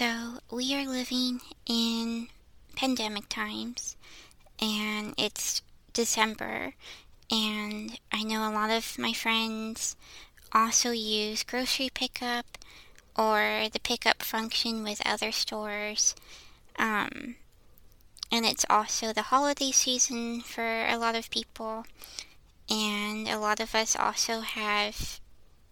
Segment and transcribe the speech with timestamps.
[0.00, 2.28] So, we are living in
[2.74, 3.98] pandemic times,
[4.58, 5.60] and it's
[5.92, 6.72] December,
[7.30, 9.96] and I know a lot of my friends
[10.54, 12.46] also use grocery pickup
[13.14, 16.14] or the pickup function with other stores.
[16.78, 17.36] Um,
[18.32, 21.84] and it's also the holiday season for a lot of people,
[22.70, 25.20] and a lot of us also have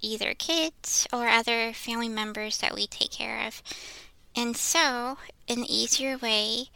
[0.02, 3.63] either kids or other family members that we take care of.
[4.38, 6.66] And so, an easier way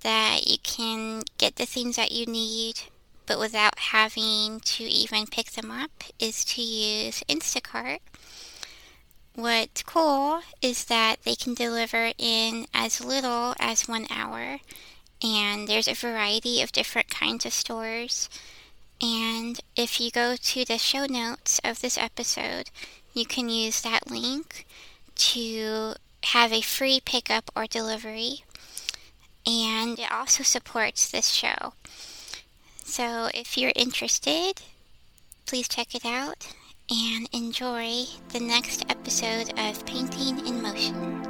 [0.00, 2.84] that you can get the things that you need
[3.26, 7.98] but without having to even pick them up is to use Instacart.
[9.34, 14.60] What's cool is that they can deliver in as little as one hour,
[15.22, 18.30] and there's a variety of different kinds of stores.
[19.02, 22.70] And if you go to the show notes of this episode,
[23.12, 24.64] you can use that link
[25.14, 25.94] to
[26.24, 28.44] have a free pickup or delivery,
[29.46, 31.74] and it also supports this show.
[32.84, 34.62] So if you're interested,
[35.46, 36.46] please check it out
[36.90, 41.21] and enjoy the next episode of Painting in Motion.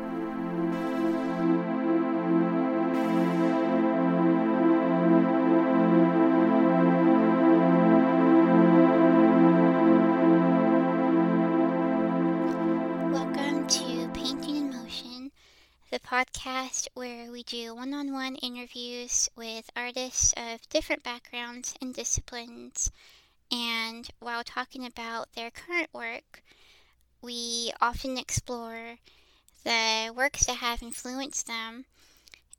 [16.12, 22.90] Podcast where we do one on one interviews with artists of different backgrounds and disciplines.
[23.50, 26.42] And while talking about their current work,
[27.22, 28.96] we often explore
[29.64, 31.86] the works that have influenced them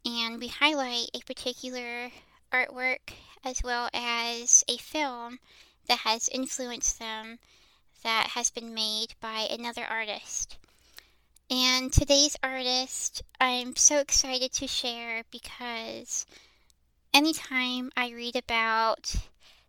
[0.03, 2.09] and we highlight a particular
[2.51, 5.37] artwork as well as a film
[5.87, 7.37] that has influenced them
[8.01, 10.57] that has been made by another artist.
[11.53, 16.25] And today's artist, I'm so excited to share because
[17.13, 19.15] anytime I read about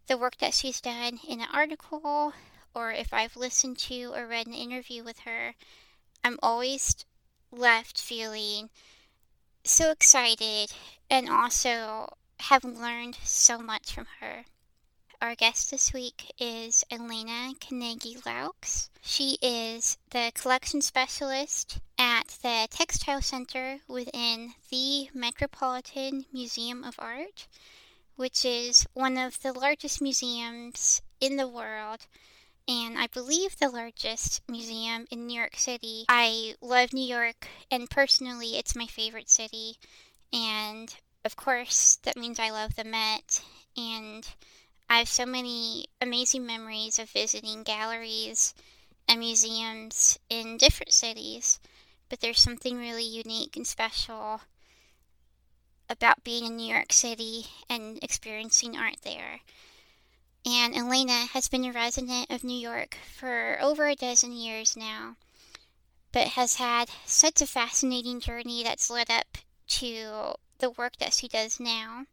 [0.06, 2.33] the work that she's done in an article,
[2.75, 5.56] or if I've listened to or read an interview with her,
[6.25, 7.05] I'm always
[7.53, 8.71] left feeling
[9.62, 10.73] so excited
[11.11, 14.47] and also have learned so much from her.
[15.21, 18.89] Our guest this week is Elena Carnegie Laux.
[19.03, 27.47] She is the collection specialist at the Textile Center within the Metropolitan Museum of Art,
[28.17, 32.07] which is one of the largest museums in the world
[32.67, 36.05] and I believe the largest museum in New York City.
[36.09, 39.77] I love New York, and personally, it's my favorite city.
[40.33, 43.43] And of course, that means I love the Met.
[43.77, 44.27] And
[44.89, 48.55] I have so many amazing memories of visiting galleries
[49.09, 51.59] and museums in different cities,
[52.09, 54.43] but there's something really unique and special
[55.89, 59.41] about being in New York City and experiencing art there.
[60.47, 65.17] And Elena has been a resident of New York for over a dozen years now,
[66.12, 71.28] but has had such a fascinating journey that's led up to the work that she
[71.28, 72.05] does now.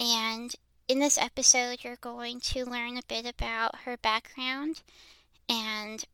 [0.00, 0.54] And
[0.92, 4.82] in this episode, you're going to learn a bit about her background
[5.48, 6.04] and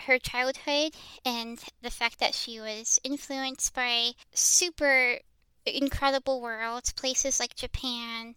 [0.00, 5.18] her childhood and the fact that she was influenced by super
[5.64, 8.34] incredible worlds, places like Japan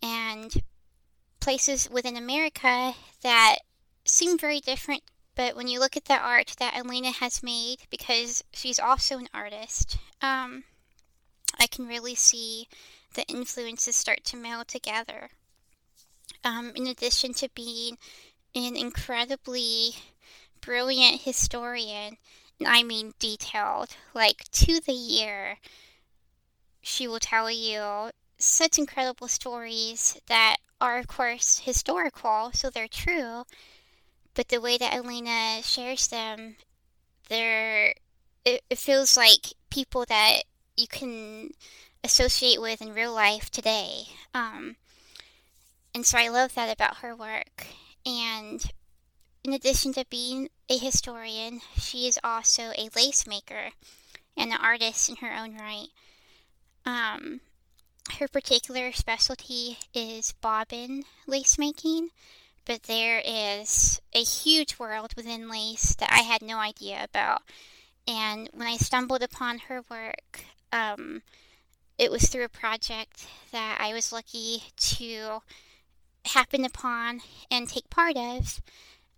[0.00, 0.62] and
[1.40, 2.94] places within America
[3.24, 3.56] that
[4.04, 5.02] seem very different.
[5.34, 9.28] But when you look at the art that Elena has made, because she's also an
[9.34, 10.62] artist, um,
[11.58, 12.68] I can really see
[13.14, 15.30] the influences start to meld together.
[16.42, 17.96] Um, in addition to being
[18.54, 19.94] an incredibly
[20.60, 22.18] brilliant historian,
[22.58, 25.58] and I mean detailed, like to the year,
[26.82, 33.44] she will tell you such incredible stories that are, of course, historical, so they're true.
[34.34, 36.56] But the way that Elena shares them,
[37.28, 37.94] they're
[38.44, 40.42] it, it feels like people that
[40.76, 41.50] you can
[42.04, 44.04] associate with in real life today.
[44.34, 44.76] Um,
[45.94, 47.66] and so I love that about her work.
[48.04, 48.64] And
[49.42, 53.70] in addition to being a historian, she is also a lace maker
[54.36, 55.88] and an artist in her own right.
[56.84, 57.40] Um,
[58.18, 62.10] her particular specialty is bobbin lace making,
[62.66, 67.42] but there is a huge world within lace that I had no idea about.
[68.06, 71.22] And when I stumbled upon her work, um,
[71.98, 75.40] it was through a project that I was lucky to
[76.26, 77.20] happen upon
[77.50, 78.60] and take part of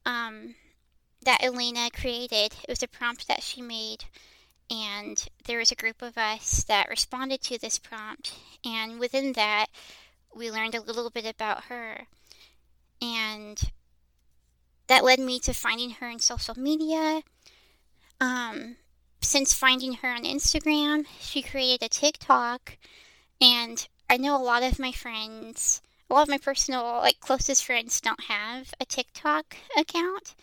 [0.04, 0.54] um,
[1.24, 2.54] that Elena created.
[2.62, 4.04] It was a prompt that she made,
[4.70, 8.34] and there was a group of us that responded to this prompt,
[8.64, 9.66] and within that,
[10.34, 12.06] we learned a little bit about her.
[13.00, 13.70] And
[14.86, 17.22] that led me to finding her in social media.
[18.20, 18.76] Um,
[19.20, 22.76] since finding her on Instagram, she created a TikTok,
[23.40, 27.64] and I know a lot of my friends, a lot of my personal, like, closest
[27.64, 30.34] friends don't have a TikTok account,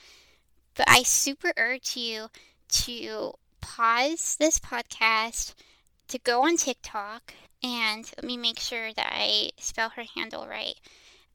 [0.76, 2.28] but I super urge you
[2.70, 5.54] to pause this podcast
[6.10, 7.34] to go on TikTok
[7.64, 10.76] and let me make sure that I spell her handle right.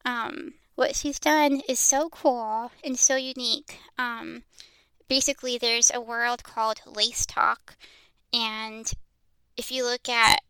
[0.05, 3.79] Um, what she's done is so cool and so unique.
[3.99, 4.43] Um,
[5.09, 7.77] basically, there's a world called LaceTok,
[8.33, 8.91] and
[9.57, 10.41] if you look at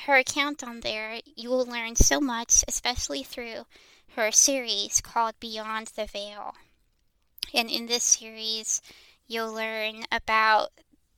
[0.00, 3.66] her account on there, you will learn so much, especially through
[4.16, 6.54] her series called Beyond the Veil.
[7.52, 8.82] And in this series,
[9.26, 10.70] you'll learn about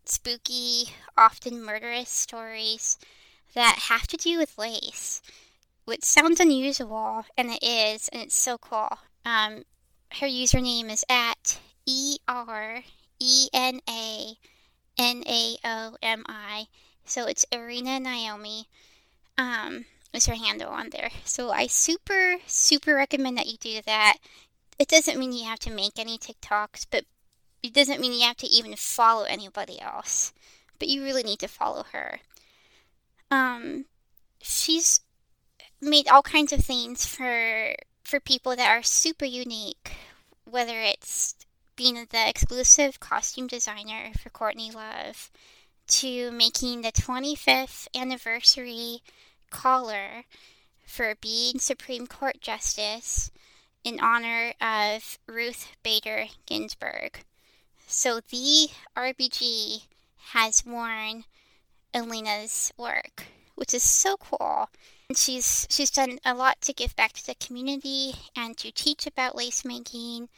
[0.04, 2.98] spooky, often murderous stories
[3.54, 5.20] that have to do with lace,
[5.84, 8.98] which sounds unusual, and it is, and it's so cool.
[9.24, 9.64] Um,
[10.12, 12.82] her username is at E R
[13.18, 14.34] E N A
[14.98, 16.66] N A O M I.
[17.04, 18.68] So it's Erena Naomi.
[19.38, 19.84] Um,
[20.16, 21.10] is her handle on there.
[21.24, 24.16] So I super, super recommend that you do that.
[24.78, 27.04] It doesn't mean you have to make any TikToks, but
[27.62, 30.32] it doesn't mean you have to even follow anybody else,
[30.78, 32.20] but you really need to follow her.
[33.30, 33.86] Um,
[34.40, 35.00] she's
[35.80, 37.74] made all kinds of things for
[38.04, 39.96] for people that are super unique,
[40.44, 41.34] whether it's
[41.76, 45.30] being the exclusive costume designer for Courtney Love,
[45.88, 49.02] to making the 25th anniversary
[49.50, 50.24] collar
[50.84, 53.30] for being Supreme Court Justice
[53.84, 57.20] in honor of Ruth Bader Ginsburg.
[57.86, 59.86] So the RBG
[60.32, 61.24] has worn
[61.94, 64.68] Elena's work, which is so cool.
[65.08, 69.06] And she's she's done a lot to give back to the community and to teach
[69.06, 70.28] about lace making.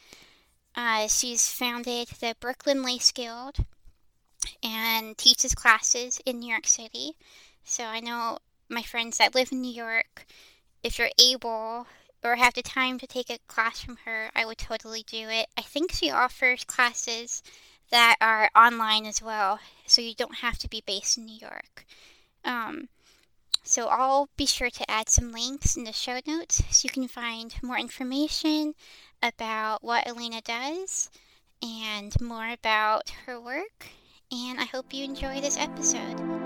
[0.81, 3.57] Uh, she's founded the Brooklyn Lace Guild
[4.63, 7.17] and teaches classes in New York City.
[7.65, 8.37] So I know
[8.69, 10.25] my friends that live in New York,
[10.81, 11.85] if you're able
[12.23, 15.47] or have the time to take a class from her, I would totally do it.
[15.57, 17.43] I think she offers classes
[17.91, 21.85] that are online as well, so you don't have to be based in New York.
[22.45, 22.87] Um,
[23.63, 27.09] so I'll be sure to add some links in the show notes so you can
[27.09, 28.75] find more information
[29.21, 31.09] about what Elena does
[31.61, 33.87] and more about her work.
[34.31, 36.38] And I hope you enjoy this episode.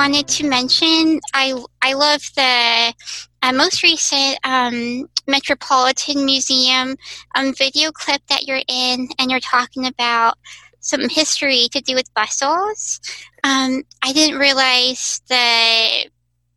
[0.00, 2.94] Wanted to mention I I love the
[3.42, 6.96] uh, most recent um, Metropolitan Museum
[7.34, 10.38] um, video clip that you're in, and you're talking about
[10.80, 12.98] some history to do with bustles.
[13.44, 16.09] Um, I didn't realize the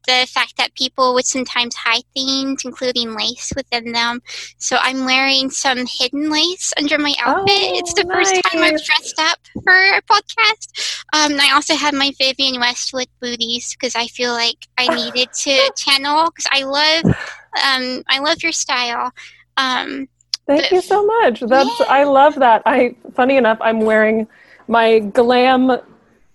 [0.05, 4.22] the fact that people would sometimes hide things, including lace within them.
[4.57, 7.50] So I'm wearing some hidden lace under my outfit.
[7.50, 8.29] Oh, it's the nice.
[8.29, 11.03] first time I've dressed up for a podcast.
[11.13, 15.72] Um, I also have my Vivienne Westwood booties because I feel like I needed to
[15.77, 19.12] channel because I love, um, I love your style.
[19.57, 20.07] Um,
[20.45, 21.39] Thank but, you so much.
[21.39, 21.86] That's yeah.
[21.88, 22.63] I love that.
[22.65, 24.27] I funny enough, I'm wearing
[24.67, 25.79] my glam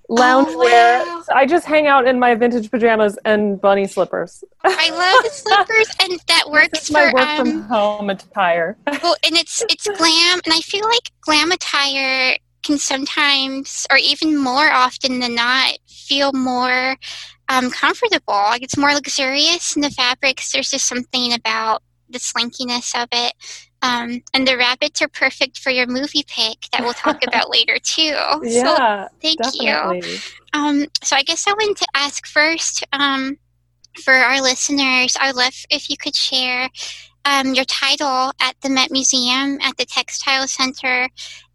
[0.09, 1.03] loungewear.
[1.03, 1.35] Oh, wow.
[1.35, 4.43] I just hang out in my vintage pajamas and bunny slippers.
[4.65, 8.77] I love the slippers, and that works my for work um, from home attire.
[9.03, 14.37] well, and it's it's glam, and I feel like glam attire can sometimes, or even
[14.37, 16.97] more often than not, feel more
[17.49, 18.35] um, comfortable.
[18.35, 20.53] Like it's more luxurious in the fabrics.
[20.53, 23.35] There's just something about the slinkiness of it
[23.83, 27.79] um, and the rabbits are perfect for your movie pick that we'll talk about later
[27.83, 28.17] too.
[28.43, 30.11] Yeah, so thank definitely.
[30.11, 30.19] you.
[30.55, 33.39] Um, so I guess I wanted to ask first um,
[34.03, 35.17] for our listeners.
[35.21, 36.69] I'd love if you could share
[37.25, 41.09] um, your title at the Met Museum at the Textile Center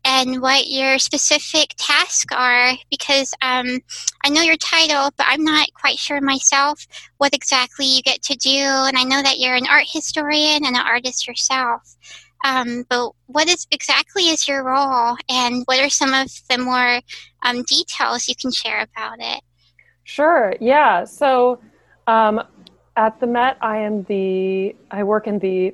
[0.06, 3.80] and what your specific tasks are because um,
[4.24, 6.86] I know your title, but I'm not quite sure myself
[7.18, 8.50] what exactly you get to do.
[8.52, 11.96] And I know that you're an art historian and an artist yourself.
[12.46, 17.00] Um, but what is exactly is your role, and what are some of the more
[17.44, 19.42] um, details you can share about it?
[20.04, 20.54] Sure.
[20.60, 21.06] Yeah.
[21.06, 21.62] So
[22.06, 22.44] um,
[22.98, 25.74] at the Met, I am the I work in the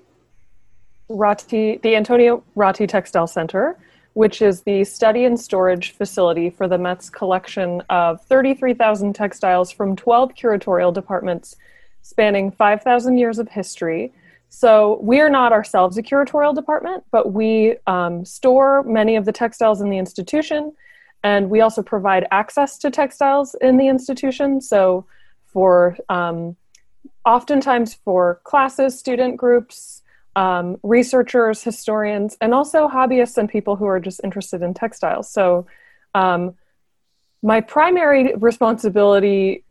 [1.10, 3.76] Ratti, the Antonio Ratti Textile Center,
[4.20, 9.96] which is the study and storage facility for the Met's collection of 33,000 textiles from
[9.96, 11.56] 12 curatorial departments
[12.02, 14.12] spanning 5,000 years of history.
[14.50, 19.32] So we are not ourselves a curatorial department, but we um, store many of the
[19.32, 20.74] textiles in the institution,
[21.24, 24.60] and we also provide access to textiles in the institution.
[24.60, 25.06] So
[25.46, 26.58] for um,
[27.26, 30.02] oftentimes for classes, student groups,
[30.40, 35.30] um, researchers, historians, and also hobbyists and people who are just interested in textiles.
[35.30, 35.68] So,
[36.16, 36.56] um,
[37.44, 39.66] my primary responsibility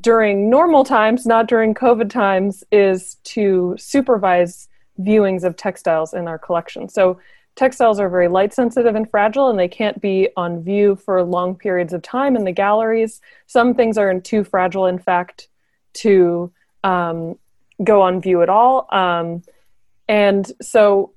[0.00, 4.68] during normal times, not during COVID times, is to supervise
[5.00, 6.88] viewings of textiles in our collection.
[6.88, 7.18] So,
[7.56, 11.56] textiles are very light sensitive and fragile, and they can't be on view for long
[11.56, 13.20] periods of time in the galleries.
[13.48, 15.48] Some things are too fragile, in fact,
[15.94, 16.52] to
[16.84, 17.36] um,
[17.82, 18.86] go on view at all.
[18.92, 19.42] Um,
[20.08, 21.12] and so,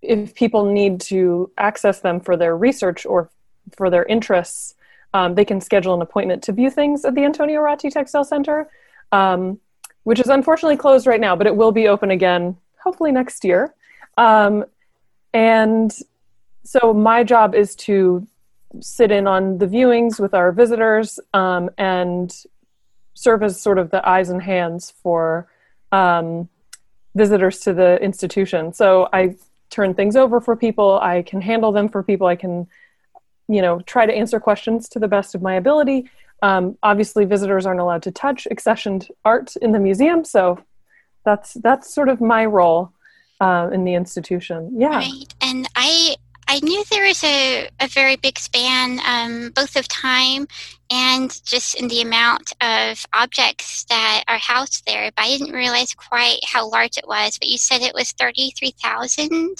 [0.00, 3.30] if people need to access them for their research or
[3.76, 4.74] for their interests,
[5.14, 8.68] um, they can schedule an appointment to view things at the Antonio Ratti Textile Center,
[9.12, 9.58] um,
[10.04, 13.74] which is unfortunately closed right now, but it will be open again hopefully next year.
[14.16, 14.64] Um,
[15.32, 15.92] and
[16.64, 18.26] so, my job is to
[18.80, 22.34] sit in on the viewings with our visitors um, and
[23.14, 25.48] serve as sort of the eyes and hands for
[25.92, 26.48] um,
[27.14, 28.72] visitors to the institution.
[28.72, 29.36] So I
[29.70, 30.98] turn things over for people.
[31.00, 32.26] I can handle them for people.
[32.26, 32.66] I can,
[33.48, 36.10] you know, try to answer questions to the best of my ability.
[36.42, 40.60] Um, obviously, visitors aren't allowed to touch accessioned art in the museum, so
[41.24, 42.92] that's that's sort of my role
[43.40, 44.72] uh, in the institution.
[44.76, 45.34] Yeah, right.
[45.40, 46.16] And I
[46.48, 50.48] I knew there was a, a very big span, um, both of time
[50.90, 55.10] and just in the amount of objects that are housed there.
[55.14, 57.38] But I didn't realize quite how large it was.
[57.38, 59.56] But you said it was 33,000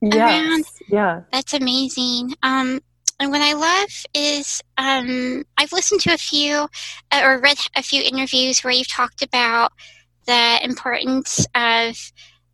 [0.00, 0.14] yes.
[0.14, 0.64] around.
[0.88, 1.20] Yeah.
[1.30, 2.34] That's amazing.
[2.42, 2.80] Um,
[3.20, 6.66] and what I love is um, I've listened to a few
[7.12, 9.72] uh, or read a few interviews where you've talked about
[10.26, 11.96] the importance of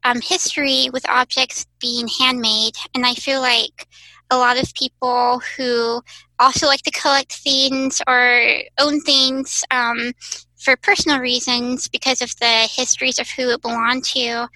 [0.04, 2.76] um, history with objects being handmade.
[2.94, 3.86] And I feel like
[4.30, 6.02] a lot of people who
[6.38, 8.42] also like to collect things or
[8.78, 10.12] own things um,
[10.56, 14.48] for personal reasons because of the histories of who it belonged to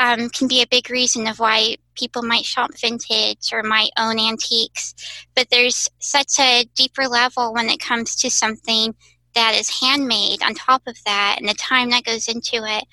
[0.00, 4.18] um, can be a big reason of why people might shop vintage or might own
[4.18, 4.94] antiques.
[5.34, 8.94] But there's such a deeper level when it comes to something
[9.34, 12.84] that is handmade on top of that and the time that goes into it.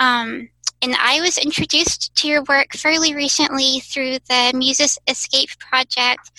[0.00, 0.50] Um,
[0.82, 6.30] and I was introduced to your work fairly recently through the Muses Escape project,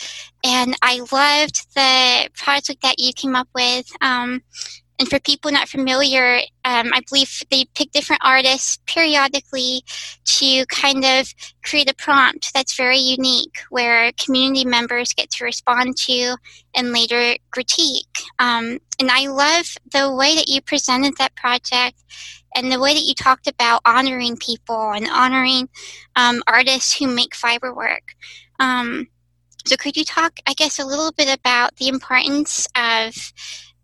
[0.43, 3.91] and I loved the project that you came up with.
[4.01, 4.41] Um,
[5.00, 9.82] and for people not familiar, um, I believe they pick different artists periodically
[10.25, 15.96] to kind of create a prompt that's very unique, where community members get to respond
[15.98, 16.36] to
[16.75, 18.08] and later critique.
[18.39, 22.03] Um, and I love the way that you presented that project
[22.53, 25.70] and the way that you talked about honoring people and honoring
[26.18, 28.15] um, artists who make fiber work.
[28.60, 29.08] Um,
[29.65, 33.13] so, could you talk, I guess, a little bit about the importance of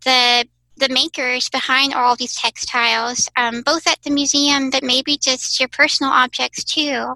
[0.03, 5.59] the the makers behind all these textiles, um, both at the museum, but maybe just
[5.59, 7.15] your personal objects too?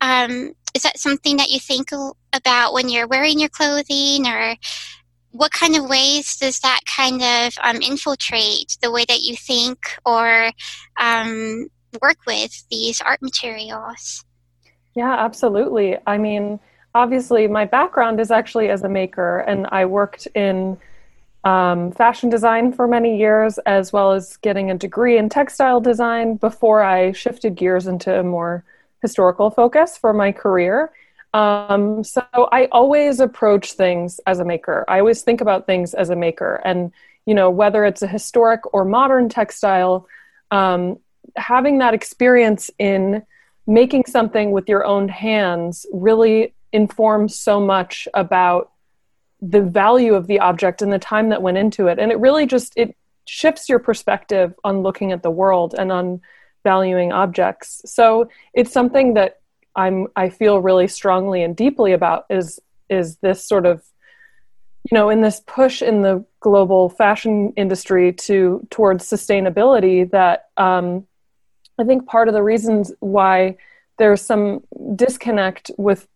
[0.00, 1.90] Um, is that something that you think
[2.32, 4.56] about when you're wearing your clothing, or
[5.32, 9.78] what kind of ways does that kind of um, infiltrate the way that you think
[10.04, 10.52] or
[10.98, 11.68] um,
[12.00, 14.24] work with these art materials?
[14.94, 15.96] Yeah, absolutely.
[16.06, 16.60] I mean,
[16.94, 20.78] obviously, my background is actually as a maker, and I worked in
[21.44, 26.36] um, fashion design for many years, as well as getting a degree in textile design
[26.36, 28.64] before I shifted gears into a more
[29.00, 30.92] historical focus for my career.
[31.34, 32.22] Um, so
[32.52, 34.84] I always approach things as a maker.
[34.86, 36.92] I always think about things as a maker, and
[37.26, 40.06] you know whether it's a historic or modern textile,
[40.50, 40.98] um,
[41.36, 43.22] having that experience in
[43.66, 48.72] making something with your own hands really informs so much about
[49.42, 52.46] the value of the object and the time that went into it, and it really
[52.46, 52.96] just it
[53.26, 56.20] shifts your perspective on looking at the world and on
[56.64, 57.82] valuing objects.
[57.84, 59.40] So it's something that
[59.74, 63.82] I'm I feel really strongly and deeply about is is this sort of
[64.90, 71.06] you know in this push in the global fashion industry to towards sustainability that um,
[71.78, 73.56] I think part of the reasons why
[73.98, 74.62] there's some
[74.94, 76.06] disconnect with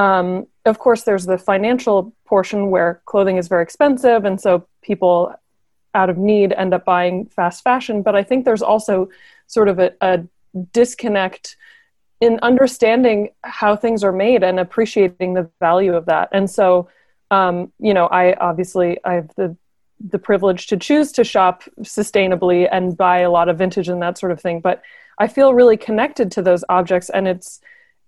[0.00, 5.34] um, of course there's the financial portion where clothing is very expensive and so people
[5.94, 8.02] out of need end up buying fast fashion.
[8.02, 9.10] But i think there's also
[9.46, 10.24] sort of a, a
[10.72, 11.56] disconnect
[12.20, 16.28] in understanding how things are made and appreciating the value of that.
[16.32, 16.88] And so
[17.30, 19.54] um, you know i obviously i have the
[20.12, 24.16] the privilege to choose to shop sustainably and buy a lot of vintage and that
[24.16, 24.60] sort of thing.
[24.60, 24.82] But
[25.18, 27.60] i feel really connected to those objects and it's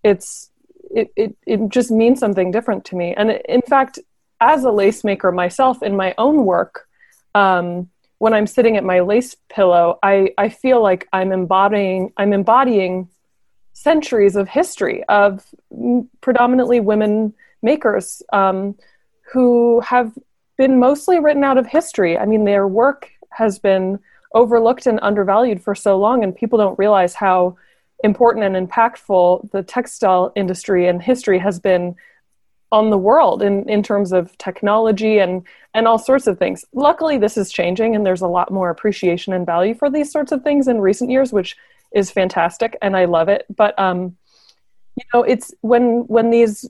[0.03, 0.52] it's
[0.95, 3.99] it, it, it just means something different to me and in fact
[4.41, 6.89] as a lace maker myself in my own work
[7.35, 12.33] um, when i'm sitting at my lace pillow I, I feel like i'm embodying i'm
[12.33, 13.09] embodying
[13.73, 15.45] centuries of history of
[16.21, 18.77] predominantly women makers um,
[19.33, 20.13] who have
[20.57, 22.19] been mostly written out of history.
[22.19, 23.99] I mean, their work has been
[24.35, 27.57] overlooked and undervalued for so long, and people don't realize how
[28.03, 31.97] important and impactful the textile industry and history has been
[32.73, 35.43] on the world in, in terms of technology and,
[35.75, 36.65] and all sorts of things.
[36.73, 40.33] Luckily, this is changing, and there's a lot more appreciation and value for these sorts
[40.33, 41.57] of things in recent years, which
[41.93, 43.45] is fantastic, and I love it.
[43.55, 44.17] But um,
[44.97, 46.69] you know, it's when when these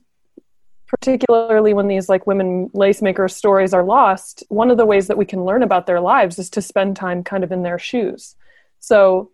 [0.89, 5.17] particularly when these like women lace maker stories are lost one of the ways that
[5.17, 8.37] we can learn about their lives is to spend time kind of in their shoes
[8.79, 9.31] so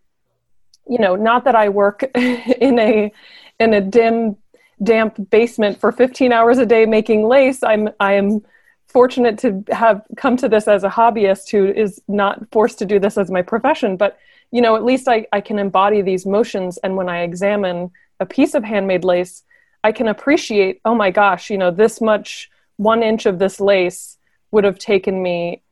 [0.88, 3.12] you know not that i work in a
[3.59, 4.37] in a dim
[4.83, 8.40] damp basement for 15 hours a day making lace i'm i am
[8.87, 12.99] fortunate to have come to this as a hobbyist who is not forced to do
[12.99, 14.18] this as my profession but
[14.50, 17.90] you know at least i, I can embody these motions and when i examine
[18.21, 19.45] a piece of handmade lace
[19.85, 24.18] I can appreciate, oh my gosh, you know, this much one inch of this lace
[24.50, 25.62] would have taken me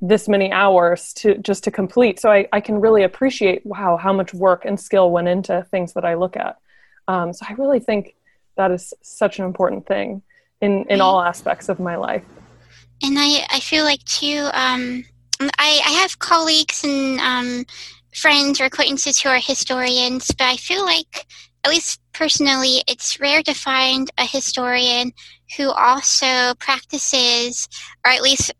[0.00, 2.20] this many hours to just to complete.
[2.20, 5.94] So I, I can really appreciate wow how much work and skill went into things
[5.94, 6.58] that I look at.
[7.08, 8.14] Um, so I really think
[8.56, 10.22] that is such an important thing
[10.60, 12.24] in in all aspects of my life.
[13.02, 14.48] And I I feel like too.
[14.52, 15.04] Um,
[15.40, 17.64] I I have colleagues and um,
[18.14, 21.26] friends or acquaintances who are historians, but I feel like
[21.64, 25.12] at least personally, it's rare to find a historian
[25.56, 27.68] who also practices,
[28.04, 28.52] or at least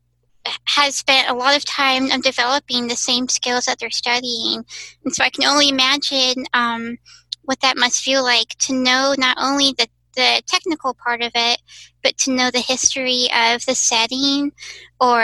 [0.65, 4.65] has spent a lot of time um, developing the same skills that they're studying.
[5.05, 6.99] And so I can only imagine um,
[7.43, 11.61] what that must feel like to know not only the, the technical part of it,
[12.03, 14.53] but to know the history of the setting
[15.01, 15.21] or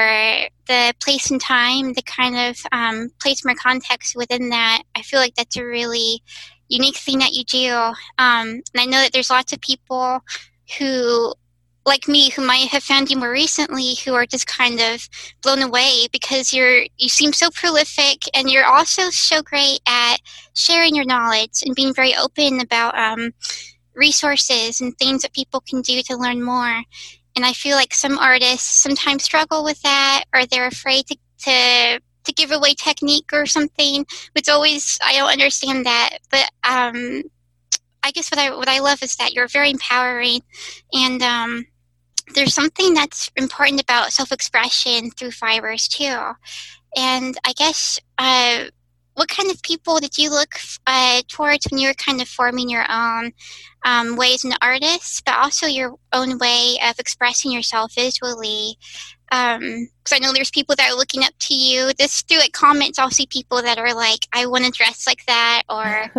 [0.66, 4.82] the place and time, the kind of um, placement context within that.
[4.94, 6.22] I feel like that's a really
[6.68, 7.72] unique thing that you do.
[8.18, 10.20] Um, and I know that there's lots of people
[10.78, 11.34] who,
[11.86, 15.08] like me, who might have found you more recently, who are just kind of
[15.42, 20.16] blown away because you're you seem so prolific, and you're also so great at
[20.54, 23.32] sharing your knowledge and being very open about um,
[23.94, 26.82] resources and things that people can do to learn more.
[27.36, 32.00] And I feel like some artists sometimes struggle with that, or they're afraid to to
[32.24, 34.06] to give away technique or something.
[34.34, 37.22] It's always I don't understand that, but um,
[38.02, 40.40] I guess what I what I love is that you're very empowering,
[40.92, 41.66] and um,
[42.34, 46.16] there's something that's important about self expression through fibers too.
[46.96, 48.64] And I guess uh,
[49.14, 50.54] what kind of people did you look
[50.86, 53.32] uh, towards when you were kind of forming your own
[53.84, 58.76] um, way as an artist, but also your own way of expressing yourself visually?
[59.34, 61.90] Um because i know there's people that are looking up to you.
[61.98, 65.24] Just through like comments i'll see people that are like i want to dress like
[65.26, 66.10] that or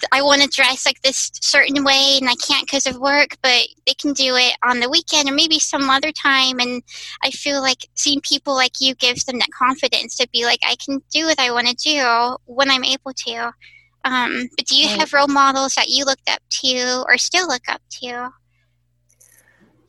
[0.12, 3.66] i want to dress like this certain way and i can't because of work but
[3.86, 6.60] they can do it on the weekend or maybe some other time.
[6.60, 6.82] And
[7.24, 10.76] i feel like seeing people like you gives them that confidence to be like i
[10.76, 13.52] can do what i want to do when i'm able to.
[14.02, 15.00] Um, but do you right.
[15.00, 18.30] have role models that you looked up to or still look up to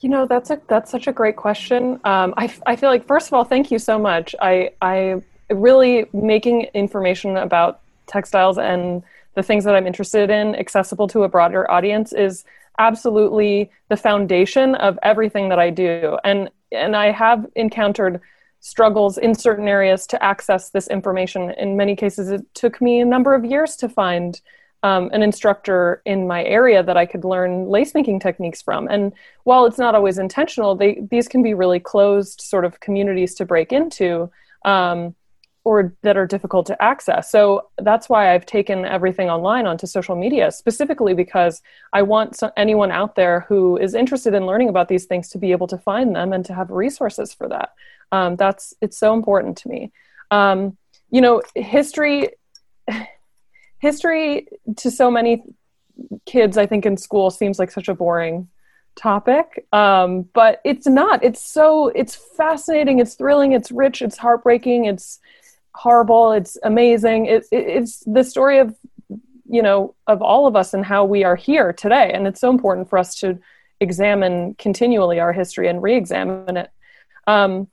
[0.01, 1.99] you know, that's a that's such a great question.
[2.03, 4.35] Um, I, I feel like first of all, thank you so much.
[4.41, 9.03] I I really making information about textiles and
[9.35, 12.43] the things that I'm interested in accessible to a broader audience is
[12.79, 16.17] absolutely the foundation of everything that I do.
[16.23, 18.21] And and I have encountered
[18.59, 21.51] struggles in certain areas to access this information.
[21.51, 24.41] In many cases, it took me a number of years to find
[24.83, 28.87] um, an instructor in my area that I could learn lace making techniques from.
[28.87, 29.13] And
[29.43, 33.45] while it's not always intentional, they these can be really closed sort of communities to
[33.45, 34.31] break into,
[34.65, 35.15] um,
[35.63, 37.29] or that are difficult to access.
[37.31, 41.61] So that's why I've taken everything online onto social media, specifically because
[41.93, 45.37] I want so, anyone out there who is interested in learning about these things to
[45.37, 47.73] be able to find them and to have resources for that.
[48.11, 49.91] Um, that's it's so important to me.
[50.31, 50.77] Um,
[51.11, 52.29] you know, history
[53.81, 55.43] history to so many
[56.25, 58.47] kids i think in school seems like such a boring
[58.95, 59.65] topic.
[59.71, 61.23] Um, but it's not.
[61.23, 62.99] It's so it's fascinating.
[62.99, 63.53] It's thrilling.
[63.53, 64.01] It's rich.
[64.01, 64.85] It's heartbreaking.
[64.85, 65.19] It's
[65.73, 66.31] horrible.
[66.33, 67.27] It's amazing.
[67.27, 68.75] It, it, it's the story of
[69.49, 72.11] you know of all of us and how we are here today.
[72.13, 73.39] And it's so important for us to
[73.79, 76.69] examine continually our history and re-examine it.
[77.25, 77.67] Um,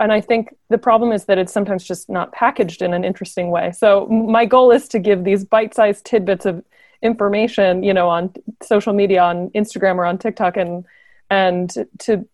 [0.00, 3.50] and i think the problem is that it's sometimes just not packaged in an interesting
[3.50, 3.72] way.
[3.72, 6.64] So my goal is to give these bite-sized tidbits of
[7.02, 8.32] information you know on
[8.62, 10.84] social media on instagram or on tiktok and
[11.30, 12.26] and to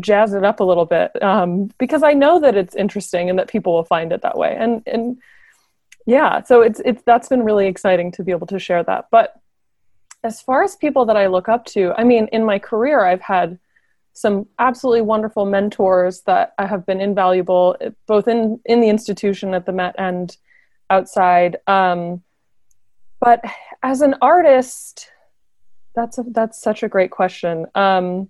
[0.00, 3.48] jazz it up a little bit um, because i know that it's interesting and that
[3.48, 4.56] people will find it that way.
[4.58, 5.18] And and
[6.06, 9.08] yeah so it's it's that's been really exciting to be able to share that.
[9.10, 9.40] But
[10.26, 13.20] as far as people that i look up to i mean in my career i've
[13.20, 13.58] had
[14.16, 17.76] some absolutely wonderful mentors that have been invaluable
[18.06, 20.36] both in in the institution at the met and
[20.90, 22.22] outside um,
[23.20, 23.40] but
[23.82, 25.10] as an artist
[25.94, 28.28] that's a, that's such a great question um,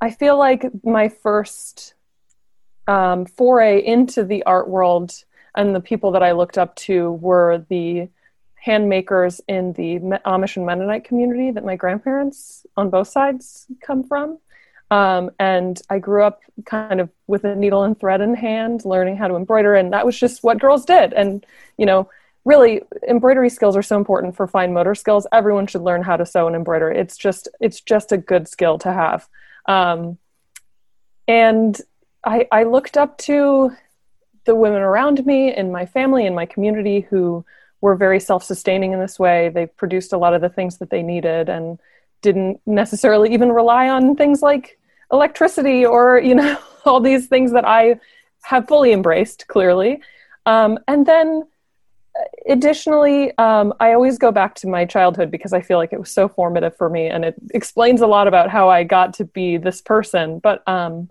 [0.00, 1.94] i feel like my first
[2.88, 5.12] um, foray into the art world
[5.54, 8.08] and the people that I looked up to were the
[8.64, 14.38] handmakers in the Amish and Mennonite community that my grandparents on both sides come from.
[14.90, 19.16] Um, and I grew up kind of with a needle and thread in hand, learning
[19.16, 21.12] how to embroider, and that was just what girls did.
[21.12, 21.44] And
[21.76, 22.08] you know,
[22.44, 25.26] really, embroidery skills are so important for fine motor skills.
[25.32, 26.90] Everyone should learn how to sew and embroider.
[26.90, 29.28] It's just it's just a good skill to have.
[29.66, 30.16] Um,
[31.26, 31.78] and
[32.24, 33.72] I, I looked up to
[34.44, 37.44] the women around me in my family in my community who
[37.82, 41.02] were very self-sustaining in this way they produced a lot of the things that they
[41.02, 41.78] needed and
[42.22, 44.77] didn't necessarily even rely on things like
[45.12, 47.98] electricity or you know all these things that i
[48.42, 50.00] have fully embraced clearly
[50.46, 51.42] um, and then
[52.18, 56.00] uh, additionally um, i always go back to my childhood because i feel like it
[56.00, 59.24] was so formative for me and it explains a lot about how i got to
[59.24, 61.08] be this person but um,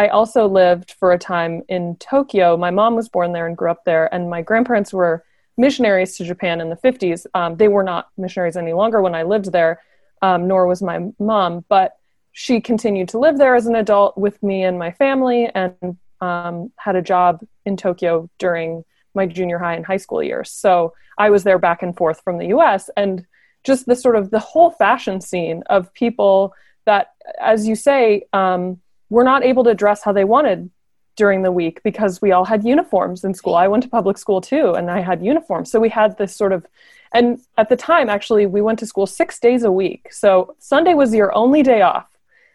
[0.00, 2.56] I also lived for a time in Tokyo.
[2.56, 5.26] My mom was born there and grew up there, and my grandparents were
[5.58, 7.26] missionaries to Japan in the 50s.
[7.34, 9.82] Um, they were not missionaries any longer when I lived there,
[10.22, 11.98] um, nor was my mom, but
[12.32, 15.74] she continued to live there as an adult with me and my family and
[16.20, 20.50] um, had a job in Tokyo during my junior high and high school years.
[20.50, 23.26] So I was there back and forth from the US and
[23.64, 26.54] just the sort of the whole fashion scene of people
[26.86, 30.70] that, as you say, um, were not able to dress how they wanted
[31.16, 33.54] during the week because we all had uniforms in school.
[33.54, 35.70] I went to public school too, and I had uniforms.
[35.70, 36.66] So we had this sort of,
[37.12, 40.12] and at the time, actually, we went to school six days a week.
[40.12, 42.09] So Sunday was your only day off.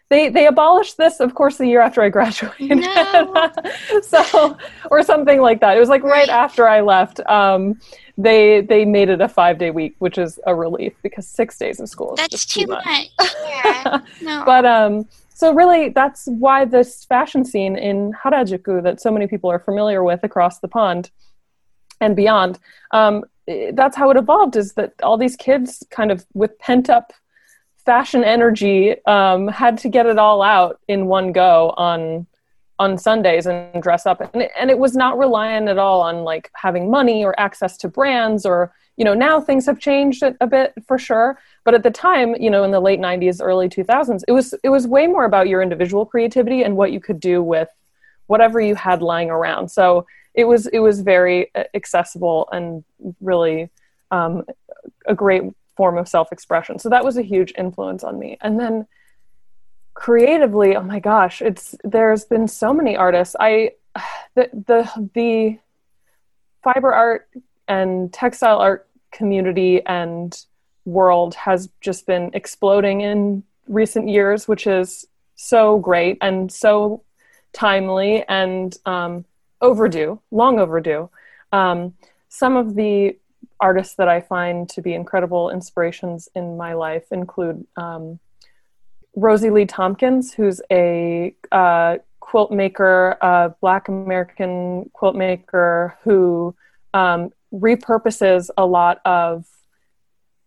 [0.08, 2.78] They they abolished this, of course, the year after I graduated.
[2.78, 3.52] No.
[4.02, 4.56] so
[4.90, 5.76] or something like that.
[5.76, 7.20] It was like right, right after I left.
[7.26, 7.80] Um,
[8.18, 11.80] they they made it a five day week, which is a relief because six days
[11.80, 12.84] of school is That's too, too much.
[12.86, 13.34] much.
[13.48, 14.00] Yeah.
[14.22, 14.42] no.
[14.46, 19.50] but um so really that's why this fashion scene in harajuku that so many people
[19.50, 21.10] are familiar with across the pond
[22.00, 22.58] and beyond
[22.92, 23.22] um,
[23.74, 27.12] that's how it evolved is that all these kids kind of with pent up
[27.86, 32.26] fashion energy um, had to get it all out in one go on
[32.78, 34.20] on Sundays and dress up.
[34.20, 37.78] And it, and it was not reliant at all on like having money or access
[37.78, 41.38] to brands or you know now things have changed a, bit for sure.
[41.64, 44.68] But at the time you know in the late 90s early 2000s it was it
[44.68, 47.68] was way more about your individual creativity and what you could do with
[48.26, 49.68] whatever you had lying around.
[49.68, 52.84] So it was it was very uh, accessible and
[53.20, 53.70] really
[54.10, 54.44] um,
[55.06, 55.44] a great
[55.76, 56.78] form of self-expression.
[56.78, 58.38] So that was a huge influence on me.
[58.40, 58.86] And then
[59.94, 63.34] creatively oh my gosh it's there's been so many artists.
[63.40, 63.72] I
[64.34, 65.58] the the the
[66.62, 67.28] fiber art
[67.66, 70.44] and textile art community and
[70.84, 77.02] world has just been exploding in recent years which is so great and so
[77.52, 79.24] timely and um,
[79.62, 81.08] overdue long overdue.
[81.52, 81.94] Um,
[82.28, 83.16] some of the
[83.60, 88.18] artists that i find to be incredible inspirations in my life include um,
[89.16, 96.54] Rosie Lee Tompkins, who's a uh, quilt maker, a Black American quilt maker who
[96.92, 99.46] um, repurposes a lot of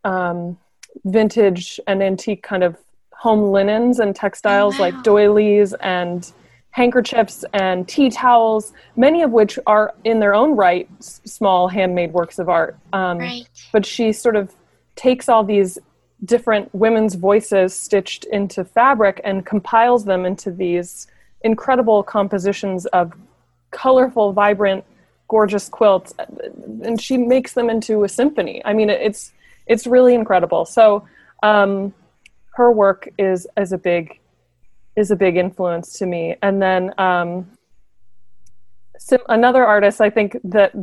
[0.04, 0.58] um,
[1.04, 2.78] vintage and antique kind of
[3.12, 4.86] home linens and textiles oh, wow.
[4.90, 6.32] like doilies and
[6.72, 12.40] handkerchiefs and tea towels, many of which are in their own right small handmade works
[12.40, 12.78] of art.
[12.94, 13.50] Um, right.
[13.72, 14.54] But she sort of
[14.96, 15.80] takes all these
[16.26, 21.08] different women's voices stitched into fabric and compiles them into these
[21.42, 23.14] incredible compositions of
[23.72, 24.84] colorful, vibrant,
[25.28, 26.14] gorgeous quilts,
[26.84, 28.62] and she makes them into a symphony.
[28.66, 29.32] I mean, it's
[29.68, 30.66] it's really incredible.
[30.66, 31.08] So,
[31.44, 31.94] um,
[32.56, 34.20] her work is is a big
[34.96, 36.36] is a big influence to me.
[36.42, 37.50] And then um,
[38.98, 40.74] sim- another artist I think that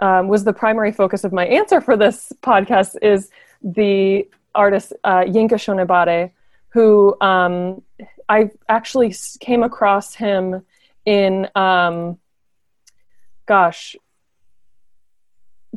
[0.00, 3.30] um, was the primary focus of my answer for this podcast is
[3.62, 6.30] the artist uh, Yinka Shonibare,
[6.68, 7.82] who um,
[8.28, 10.64] I actually came across him
[11.04, 12.18] in, um,
[13.46, 13.96] gosh,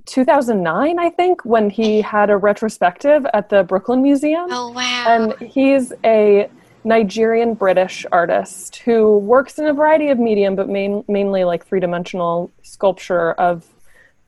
[0.06, 4.48] 2009, I think, when he had a retrospective at the Brooklyn Museum.
[4.50, 5.06] Oh, wow.
[5.08, 6.50] And he's a
[6.90, 11.80] Nigerian British artist who works in a variety of medium, but main, mainly like three
[11.80, 13.64] dimensional sculpture of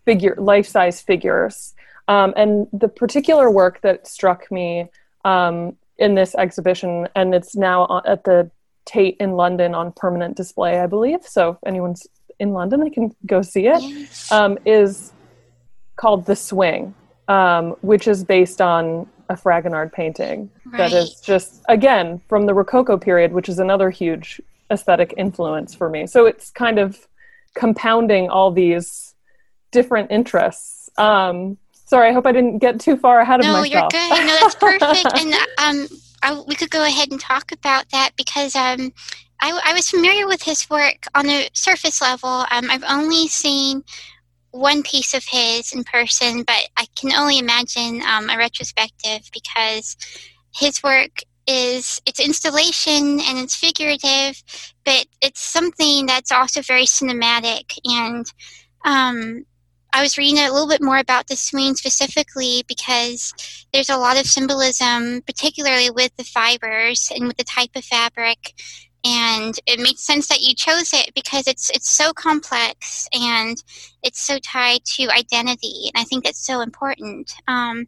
[0.06, 1.74] figure, life size figures.
[2.08, 4.90] Um, and the particular work that struck me
[5.26, 8.52] um, in this exhibition, and it's now at the
[8.86, 11.26] Tate in London on permanent display, I believe.
[11.26, 12.06] So if anyone's
[12.40, 13.82] in London, they can go see it.
[14.32, 15.14] Um, is
[15.96, 16.94] called The Swing,
[17.28, 20.78] um, which is based on a Fragonard painting right.
[20.78, 25.90] that is just, again, from the Rococo period, which is another huge aesthetic influence for
[25.90, 26.06] me.
[26.08, 27.08] So it's kind of
[27.54, 29.16] compounding all these
[29.72, 30.90] different interests.
[30.98, 33.68] Um, sorry, I hope I didn't get too far ahead of myself.
[33.68, 34.28] No, you're good.
[34.28, 35.20] No, that's perfect.
[35.20, 35.88] and um,
[36.22, 38.94] I, we could go ahead and talk about that because um,
[39.40, 42.46] I, I, was familiar with his work on a surface level.
[42.52, 43.84] Um, I've only seen
[44.52, 49.98] one piece of his in person, but I can only imagine um, a retrospective because
[50.54, 54.42] his work is it's installation and it's figurative,
[54.86, 57.78] but it's something that's also very cinematic.
[57.86, 58.26] And
[58.86, 59.46] um,
[59.94, 63.34] I was reading a little bit more about the swing specifically because
[63.74, 68.54] there's a lot of symbolism, particularly with the fibers and with the type of fabric
[69.04, 73.64] and it makes sense that you chose it because it's it's so complex and
[74.04, 77.32] it's so tied to identity and i think that's so important.
[77.48, 77.88] Um,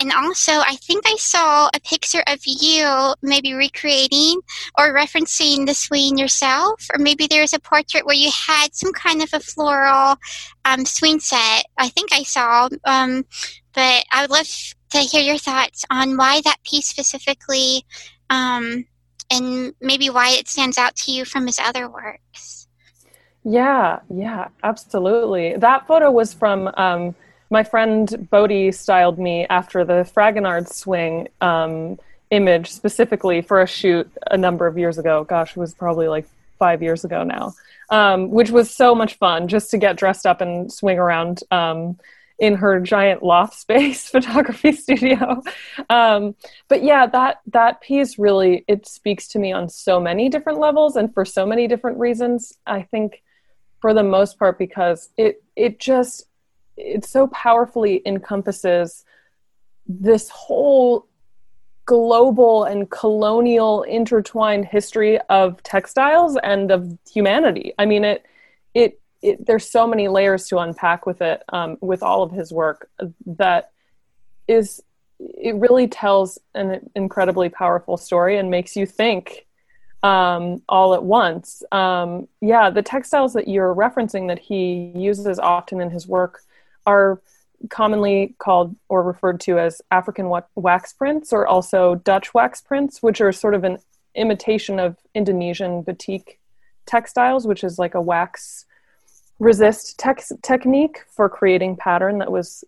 [0.00, 4.40] and also i think i saw a picture of you maybe recreating
[4.78, 9.22] or referencing the swing yourself or maybe there's a portrait where you had some kind
[9.22, 10.16] of a floral
[10.64, 11.64] um, swing set.
[11.78, 13.24] I think i saw um,
[13.72, 14.48] but i would love
[14.90, 17.84] to hear your thoughts on why that piece specifically
[18.30, 18.84] um,
[19.30, 22.68] and maybe why it stands out to you from his other works.
[23.44, 25.56] Yeah, yeah, absolutely.
[25.56, 27.14] That photo was from um,
[27.50, 31.98] my friend Bodhi styled me after the Fragonard swing um,
[32.30, 35.24] image specifically for a shoot a number of years ago.
[35.24, 36.26] Gosh, it was probably like
[36.58, 37.52] five years ago now,
[37.90, 41.98] um, which was so much fun just to get dressed up and swing around um,
[42.38, 45.42] in her giant loft space photography studio.
[45.88, 46.34] Um,
[46.68, 50.96] but yeah, that that piece really it speaks to me on so many different levels
[50.96, 52.52] and for so many different reasons.
[52.66, 53.22] I think
[53.80, 56.26] for the most part because it it just
[56.76, 59.04] it so powerfully encompasses
[59.86, 61.06] this whole
[61.86, 67.74] global and colonial intertwined history of textiles and of humanity.
[67.78, 68.24] I mean it
[69.24, 72.90] it there's so many layers to unpack with it um, with all of his work
[73.26, 73.70] that
[74.46, 74.82] is
[75.18, 79.46] it really tells an incredibly powerful story and makes you think
[80.02, 81.62] um, all at once.
[81.72, 86.42] Um, yeah, the textiles that you're referencing that he uses often in his work
[86.84, 87.22] are
[87.70, 93.20] commonly called or referred to as African wax prints or also Dutch wax prints, which
[93.20, 93.78] are sort of an
[94.14, 96.38] imitation of Indonesian batik
[96.84, 98.66] textiles, which is like a wax
[99.38, 102.64] resist tech- technique for creating pattern that was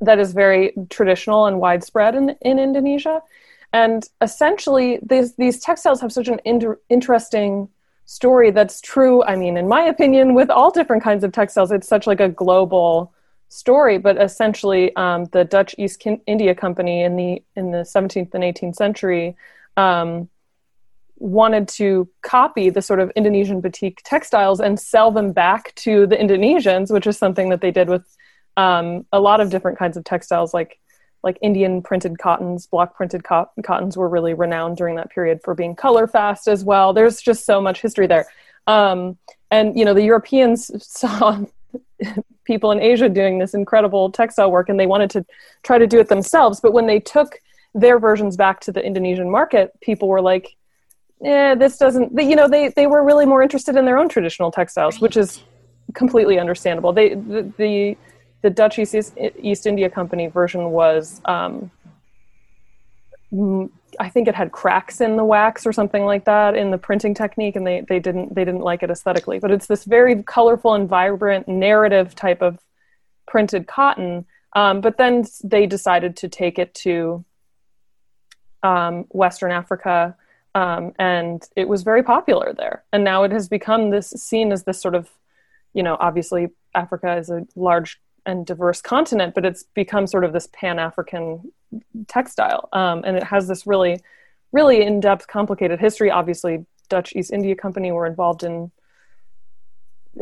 [0.00, 3.22] that is very traditional and widespread in, in Indonesia.
[3.72, 7.68] And essentially, these, these textiles have such an inter- interesting
[8.06, 9.24] story that's true.
[9.24, 12.28] I mean, in my opinion, with all different kinds of textiles, it's such like a
[12.28, 13.12] global
[13.48, 13.98] story.
[13.98, 18.76] But essentially, um, the Dutch East India Company in the in the 17th and 18th
[18.76, 19.36] century
[19.76, 20.28] um,
[21.24, 26.16] wanted to copy the sort of Indonesian batik textiles and sell them back to the
[26.16, 28.04] Indonesians, which is something that they did with
[28.58, 30.78] um, a lot of different kinds of textiles, like
[31.22, 35.54] like Indian printed cottons, block printed co- cottons were really renowned during that period for
[35.54, 36.92] being color fast as well.
[36.92, 38.26] There's just so much history there,
[38.66, 39.16] um,
[39.50, 41.42] and you know the Europeans saw
[42.44, 45.24] people in Asia doing this incredible textile work, and they wanted to
[45.62, 46.60] try to do it themselves.
[46.60, 47.38] But when they took
[47.74, 50.54] their versions back to the Indonesian market, people were like,
[51.24, 54.50] eh, this doesn't you know they they were really more interested in their own traditional
[54.50, 55.42] textiles which is
[55.94, 57.96] completely understandable they the the,
[58.42, 58.94] the dutch east,
[59.38, 61.70] east india company version was um,
[63.98, 67.14] I think it had cracks in the wax or something like that in the printing
[67.14, 69.38] technique, and they, they didn't they didn't like it aesthetically.
[69.38, 72.58] But it's this very colorful and vibrant narrative type of
[73.26, 74.26] printed cotton.
[74.54, 77.24] Um, but then they decided to take it to
[78.62, 80.16] um, Western Africa,
[80.54, 82.84] um, and it was very popular there.
[82.92, 85.10] And now it has become this seen as this sort of,
[85.72, 90.32] you know, obviously Africa is a large and diverse continent, but it's become sort of
[90.32, 91.52] this Pan African
[92.06, 94.00] textile, um, and it has this really,
[94.52, 96.10] really in depth, complicated history.
[96.10, 98.70] Obviously, Dutch East India Company were involved in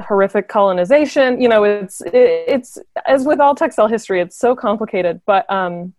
[0.02, 1.40] horrific colonization.
[1.40, 5.94] You know, it's it, it's as with all textile history, it's so complicated, but um,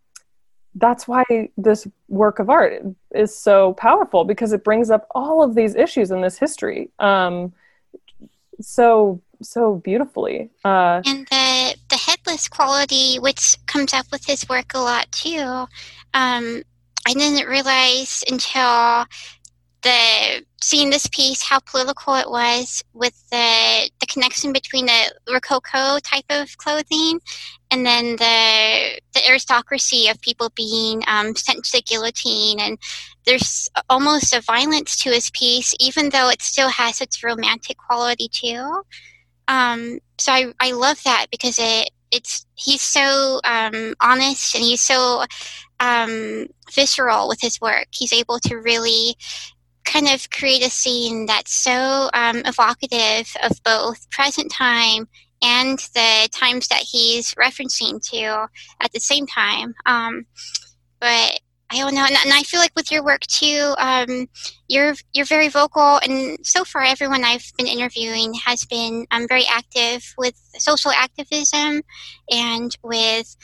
[0.75, 1.23] that's why
[1.57, 2.81] this work of art
[3.13, 7.53] is so powerful because it brings up all of these issues in this history um,
[8.59, 10.49] so so beautifully.
[10.63, 15.67] Uh, and the the headless quality, which comes up with his work a lot too.
[16.13, 16.63] Um,
[17.05, 19.05] I didn't realize until
[19.83, 25.99] the seeing this piece how political it was with the the connection between the rococo
[25.99, 27.19] type of clothing
[27.69, 32.77] and then the the aristocracy of people being um, sent to the guillotine and
[33.25, 38.29] there's almost a violence to his piece even though it still has its romantic quality
[38.31, 38.81] too
[39.49, 44.81] um, so I, I love that because it it's he's so um, honest and he's
[44.81, 45.23] so
[45.79, 47.87] um, visceral with his work.
[47.91, 49.15] He's able to really
[49.85, 55.07] kind of create a scene that's so um, evocative of both present time
[55.41, 58.47] and the times that he's referencing to
[58.81, 59.75] at the same time.
[59.85, 60.25] Um,
[60.99, 64.29] but I don't know, and, and, I feel like with your work too, um,
[64.67, 69.45] you're you're very vocal, and so far everyone I've been interviewing has been um, very
[69.49, 71.81] active with social activism
[72.29, 73.35] and with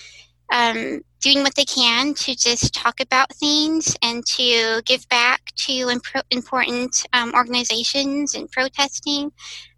[0.54, 5.90] um, doing what they can to just talk about things and to give back to
[5.90, 9.32] imp- important um, organizations and protesting.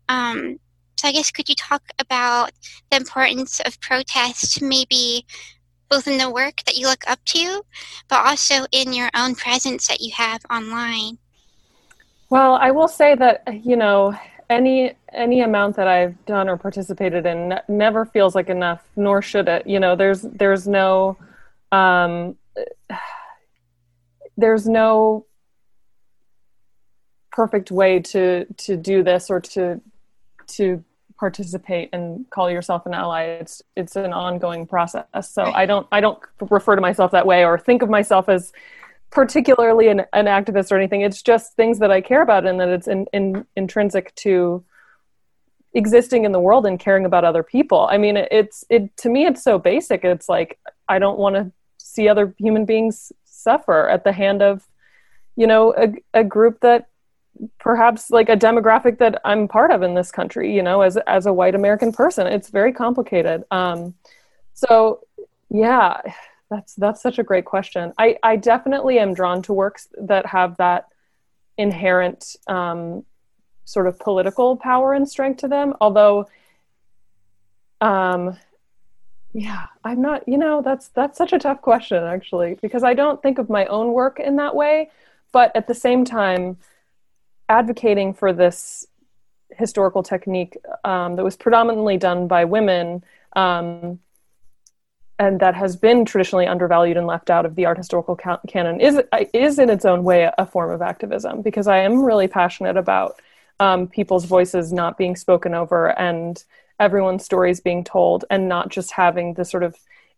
[0.08, 0.60] Um,
[0.98, 2.52] so, I guess could you talk about
[2.92, 5.26] the importance of protest, maybe
[5.90, 7.64] both in the work that you look up to,
[8.08, 11.18] but also in your own presence that you have online?
[12.30, 14.16] Well, I will say that you know
[14.50, 19.22] any any amount that I've done or participated in ne- never feels like enough, nor
[19.22, 19.66] should it.
[19.66, 21.18] You know, there's there's no
[21.72, 22.36] um,
[24.38, 25.26] there's no
[27.32, 29.82] perfect way to to do this or to
[30.48, 30.84] to
[31.18, 33.24] participate and call yourself an ally.
[33.24, 35.06] It's it's an ongoing process.
[35.32, 38.52] So i don't i don't refer to myself that way or think of myself as
[39.12, 41.02] particularly an, an activist or anything.
[41.02, 44.64] It's just things that i care about and that it's in, in, intrinsic to
[45.74, 47.88] existing in the world and caring about other people.
[47.90, 50.04] I mean it's it to me it's so basic.
[50.04, 51.52] It's like i don't want to
[51.92, 54.68] see other human beings suffer at the hand of
[55.36, 56.88] you know a, a group that
[57.60, 61.26] perhaps like a demographic that i'm part of in this country you know as as
[61.26, 62.28] a white american person.
[62.28, 63.44] It's very complicated.
[63.52, 63.96] Um
[64.54, 65.02] so
[65.50, 66.02] yeah
[66.50, 67.94] that's that's such a great question.
[67.98, 70.88] I i definitely am drawn to works that have that
[71.58, 73.04] inherent um
[73.66, 76.28] sort of political power and strength to them although
[77.80, 78.38] um
[79.34, 83.22] yeah i'm not you know that's that's such a tough question actually because i don't
[83.22, 84.90] think of my own work in that way
[85.32, 86.58] but at the same time
[87.48, 88.88] advocating for this
[89.58, 93.04] historical technique um, that was predominantly done by women
[93.36, 94.00] um,
[95.20, 98.16] and that has been traditionally undervalued and left out of the art historical
[98.48, 99.00] canon is
[99.34, 103.22] is in its own way a form of activism because I am really passionate about
[103.60, 106.44] um, people's voices not being spoken over and
[106.82, 109.76] everyone's stories being told and not just having the sort of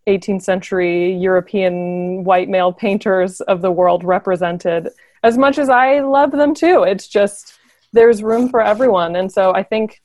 [0.07, 4.89] 18th century European white male painters of the world represented
[5.23, 6.83] as much as I love them too.
[6.83, 7.53] It's just
[7.91, 9.15] there's room for everyone.
[9.15, 10.01] And so I think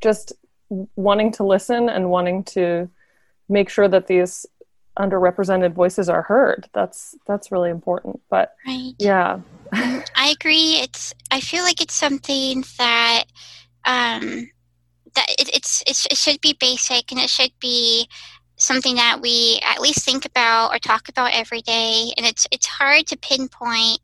[0.00, 0.32] just
[0.96, 2.88] wanting to listen and wanting to
[3.48, 4.46] make sure that these
[4.98, 8.92] underrepresented voices are heard that's that's really important but right.
[8.98, 9.38] yeah
[9.72, 13.24] i agree it's i feel like it's something that
[13.84, 14.50] um
[15.14, 18.08] that it, it's, it should be basic and it should be
[18.56, 22.12] something that we at least think about or talk about every day.
[22.16, 24.00] And it's it's hard to pinpoint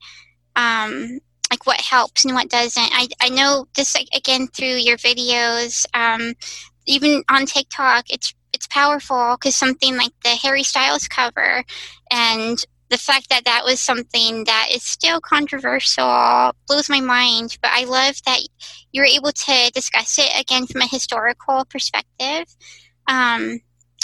[0.57, 2.90] um, like what helps and what doesn't.
[2.92, 6.35] I, I know this again through your videos um,
[6.87, 11.65] even on tiktok it's it's powerful because something like the harry styles cover
[12.11, 17.70] and the fact that that was something that is still controversial blows my mind but
[17.72, 18.40] i love that
[18.92, 22.46] you're able to discuss it again from a historical perspective
[23.08, 23.60] um,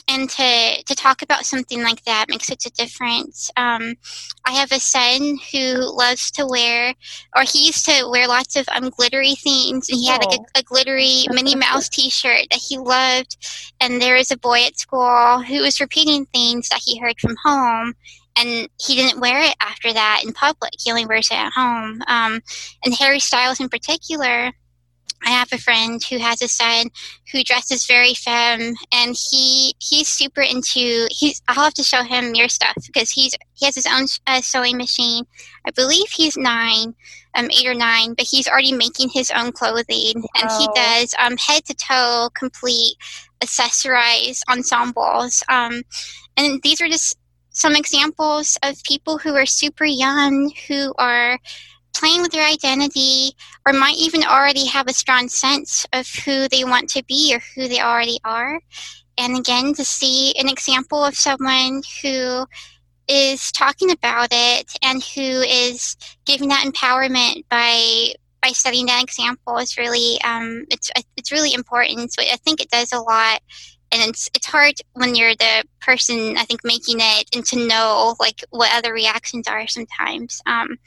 [0.09, 3.51] and to, to talk about something like that makes such a difference.
[3.57, 3.95] Um,
[4.45, 6.95] I have a son who loves to wear,
[7.37, 10.63] or he used to wear lots of um, glittery things, and he had a, a
[10.63, 13.37] glittery Minnie Mouse T-shirt that he loved.
[13.81, 17.37] And there was a boy at school who was repeating things that he heard from
[17.45, 17.95] home,
[18.37, 20.73] and he didn't wear it after that in public.
[20.79, 22.03] He only wears it at home.
[22.07, 22.41] Um,
[22.85, 24.53] and Harry Styles, in particular,
[25.25, 26.87] I have a friend who has a son
[27.31, 31.07] who dresses very femme, and he he's super into.
[31.11, 34.41] He's I'll have to show him your stuff because he's he has his own uh,
[34.41, 35.25] sewing machine.
[35.67, 36.95] I believe he's nine,
[37.35, 41.37] um, eight or nine, but he's already making his own clothing, and he does um,
[41.37, 42.97] head to toe complete
[43.43, 45.43] accessorized ensembles.
[45.49, 45.83] Um,
[46.37, 47.17] and these are just
[47.53, 51.39] some examples of people who are super young who are
[51.95, 53.33] playing with their identity
[53.67, 57.41] or might even already have a strong sense of who they want to be or
[57.55, 58.61] who they already are.
[59.19, 62.47] And again, to see an example of someone who
[63.09, 69.59] is talking about it and who is giving that empowerment by by setting that example
[69.59, 72.13] is really um, it's it's really important.
[72.13, 73.41] So I think it does a lot
[73.93, 78.17] and it's it's hard when you're the person I think making it and to know
[78.19, 80.41] like what other reactions are sometimes.
[80.47, 80.79] Um,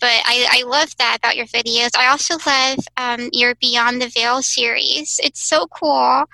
[0.00, 1.90] but I, I love that about your videos.
[1.96, 5.20] I also love um, your Beyond the Veil series.
[5.22, 6.24] It's so cool,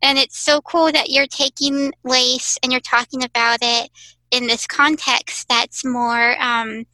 [0.00, 3.90] and it's so cool that you're taking lace and you're talking about it
[4.30, 6.40] in this context that's more.
[6.40, 6.84] Um,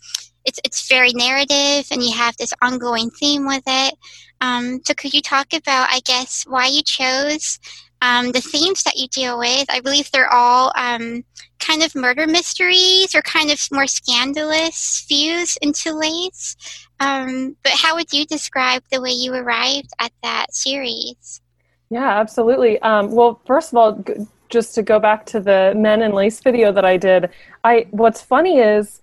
[0.47, 3.95] it's it's very narrative, and you have this ongoing theme with it.
[4.41, 7.61] Um, so, could you talk about, I guess, why you chose
[8.03, 11.25] um, the themes that you deal with, I believe they're all um,
[11.61, 16.57] kind of murder mysteries or kind of more scandalous views into lace.
[16.99, 21.41] Um, but how would you describe the way you arrived at that series?
[21.91, 22.81] Yeah, absolutely.
[22.83, 24.15] Um, well, first of all, g-
[24.49, 27.31] just to go back to the men in lace video that I did,
[27.63, 29.01] I what's funny is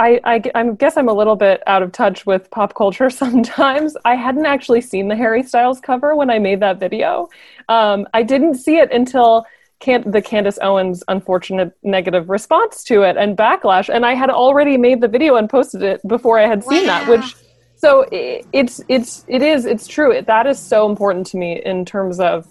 [0.00, 3.96] I, I, I, guess I'm a little bit out of touch with pop culture sometimes.
[4.04, 7.28] I hadn't actually seen the Harry Styles cover when I made that video.
[7.68, 9.44] Um, I didn't see it until
[9.78, 14.78] Can- the Candace Owens unfortunate negative response to it and backlash, and I had already
[14.78, 17.04] made the video and posted it before I had seen wow.
[17.04, 17.08] that.
[17.08, 17.36] Which,
[17.76, 20.20] so it, it's it's it is it's true.
[20.26, 22.46] That is so important to me in terms of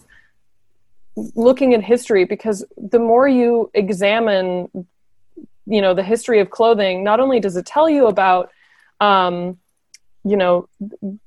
[1.36, 4.88] looking at history because the more you examine
[5.70, 8.50] you know the history of clothing not only does it tell you about
[9.00, 9.58] um,
[10.26, 10.68] you know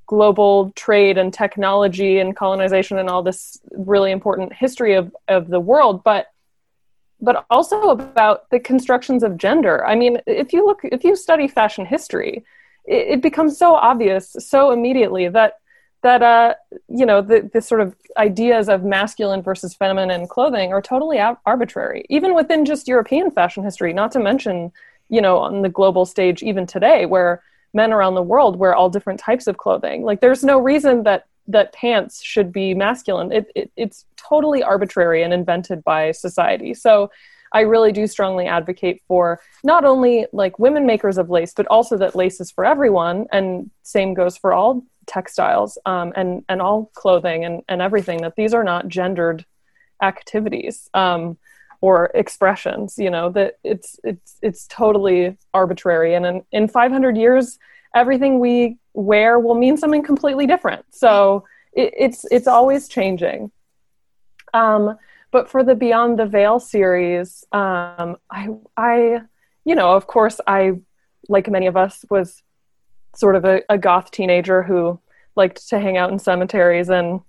[0.05, 5.59] global trade and technology and colonization and all this really important history of, of the
[5.59, 6.27] world but
[7.21, 9.85] but also about the constructions of gender.
[9.85, 12.43] I mean if you look if you study fashion history
[12.85, 15.53] it, it becomes so obvious so immediately that
[16.03, 16.53] that uh,
[16.87, 21.39] you know the, the sort of ideas of masculine versus feminine clothing are totally ab-
[21.45, 24.71] arbitrary even within just european fashion history not to mention
[25.09, 27.41] you know on the global stage even today where
[27.73, 30.03] men around the world wear all different types of clothing.
[30.03, 33.31] Like there's no reason that that pants should be masculine.
[33.31, 36.73] It, it it's totally arbitrary and invented by society.
[36.73, 37.11] So
[37.51, 41.97] I really do strongly advocate for not only like women makers of lace, but also
[41.97, 46.91] that lace is for everyone, and same goes for all textiles um, and and all
[46.93, 49.45] clothing and and everything that these are not gendered
[50.01, 51.37] activities um,
[51.81, 56.15] or expressions you know that it's it's it's totally arbitrary.
[56.15, 57.59] And in, in 500 years
[57.95, 60.85] everything we wear will mean something completely different.
[60.91, 63.51] So it, it's it's always changing.
[64.53, 64.97] Um,
[65.33, 68.47] but for the beyond the veil series um, i
[68.77, 69.21] i
[69.65, 70.73] you know of course i
[71.27, 72.41] like many of us was
[73.15, 74.99] sort of a, a goth teenager who
[75.35, 77.21] liked to hang out in cemeteries and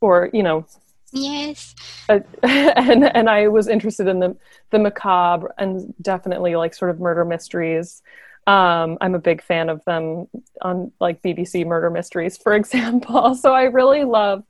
[0.00, 0.66] or you know
[1.12, 1.74] yes.
[2.08, 4.36] uh, and and i was interested in the
[4.70, 8.02] the macabre and definitely like sort of murder mysteries.
[8.46, 10.28] Um, i'm a big fan of them
[10.62, 13.34] on like bbc murder mysteries for example.
[13.34, 14.44] So i really love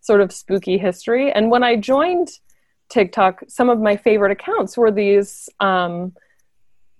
[0.00, 1.32] sort of spooky history.
[1.32, 2.28] And when i joined
[2.88, 6.14] tiktok some of my favorite accounts were these um,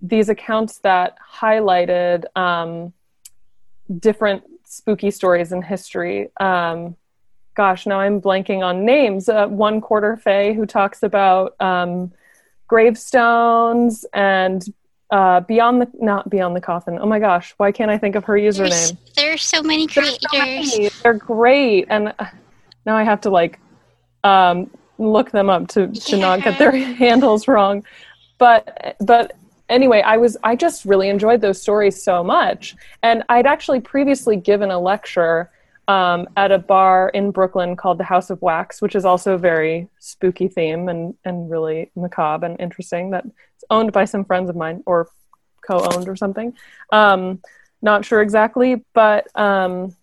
[0.00, 2.92] these accounts that highlighted um,
[3.98, 6.28] different spooky stories in history.
[6.38, 6.96] Um,
[7.54, 9.28] gosh, now I'm blanking on names.
[9.28, 12.12] Uh, one quarter Fay, who talks about um,
[12.68, 14.64] gravestones and
[15.10, 16.98] uh, beyond the not beyond the coffin.
[17.00, 18.68] Oh my gosh, why can't I think of her username?
[18.68, 20.18] There's, there's so many creators.
[20.30, 20.88] So many.
[21.02, 22.26] They're great, and uh,
[22.84, 23.58] now I have to like
[24.22, 26.20] um, look them up to to yeah.
[26.20, 27.84] not get their handles wrong.
[28.36, 29.34] But but
[29.68, 34.36] anyway, I was I just really enjoyed those stories so much, and I'd actually previously
[34.36, 35.50] given a lecture
[35.88, 39.38] um, at a bar in Brooklyn called the House of Wax, which is also a
[39.38, 43.10] very spooky theme and and really macabre and interesting.
[43.10, 43.28] That's
[43.70, 45.08] owned by some friends of mine or
[45.66, 46.54] co-owned or something.
[46.92, 47.40] Um,
[47.82, 49.94] not sure exactly, but um,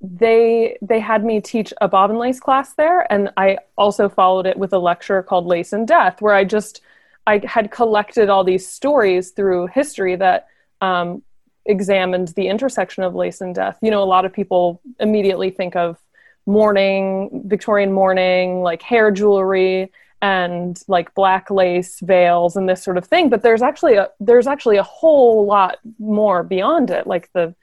[0.00, 4.56] they they had me teach a bobbin lace class there, and I also followed it
[4.56, 6.82] with a lecture called Lace and Death, where I just
[7.28, 10.46] I had collected all these stories through history that
[10.80, 11.22] um,
[11.66, 13.76] examined the intersection of lace and death.
[13.82, 15.98] You know, a lot of people immediately think of
[16.46, 23.04] mourning, Victorian mourning, like hair jewelry and like black lace veils and this sort of
[23.04, 23.28] thing.
[23.28, 27.54] But there's actually a there's actually a whole lot more beyond it, like the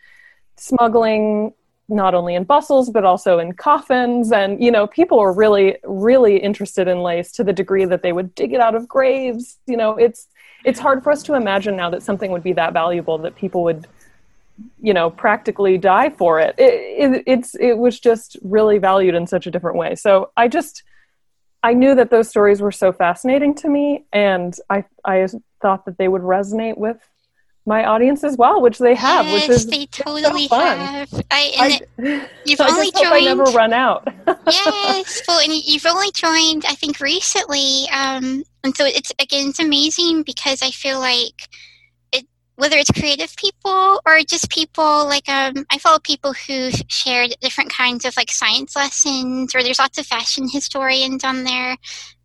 [0.58, 1.56] smuggling
[1.88, 4.32] not only in bustles but also in coffins.
[4.32, 8.14] And you know people were really really interested in lace to the degree that they
[8.14, 9.58] would dig it out of graves.
[9.68, 10.28] You know it's
[10.64, 13.64] it's hard for us to imagine now that something would be that valuable that people
[13.64, 13.88] would
[14.82, 16.56] you know practically die for it.
[16.58, 19.96] It, it it's it was just really valued in such a different way.
[19.96, 20.84] So i just
[21.64, 25.28] i knew that those stories were so fascinating to me and i i
[25.62, 27.00] thought that they would resonate with
[27.66, 31.12] my audience as well, which they have, yes, which is they totally so have.
[31.32, 33.08] I, I you've I only joined.
[33.08, 34.08] I never run out.
[34.48, 39.60] yes, well, and you've only joined, I think, recently, um, and so it's again, it's
[39.60, 41.50] amazing because I feel like
[42.12, 47.34] it, whether it's creative people or just people like um, I follow people who shared
[47.42, 51.78] different kinds of like science lessons, or there's lots of fashion historians on there.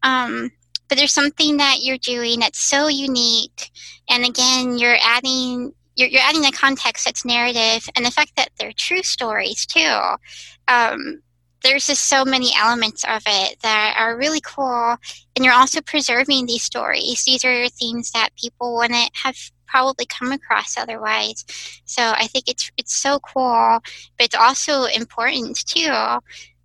[0.03, 0.51] Um,
[0.91, 3.71] but there's something that you're doing that's so unique.
[4.11, 8.51] And again you're adding you're, you're adding a context that's narrative and the fact that
[8.59, 9.99] they're true stories too.
[10.69, 11.23] Um,
[11.63, 14.97] there's just so many elements of it that are really cool.
[15.37, 17.23] And you're also preserving these stories.
[17.25, 19.37] These are things that people wouldn't have
[19.67, 21.45] probably come across otherwise.
[21.85, 23.79] So i think it's it's so cool
[24.19, 25.95] but it's also important too.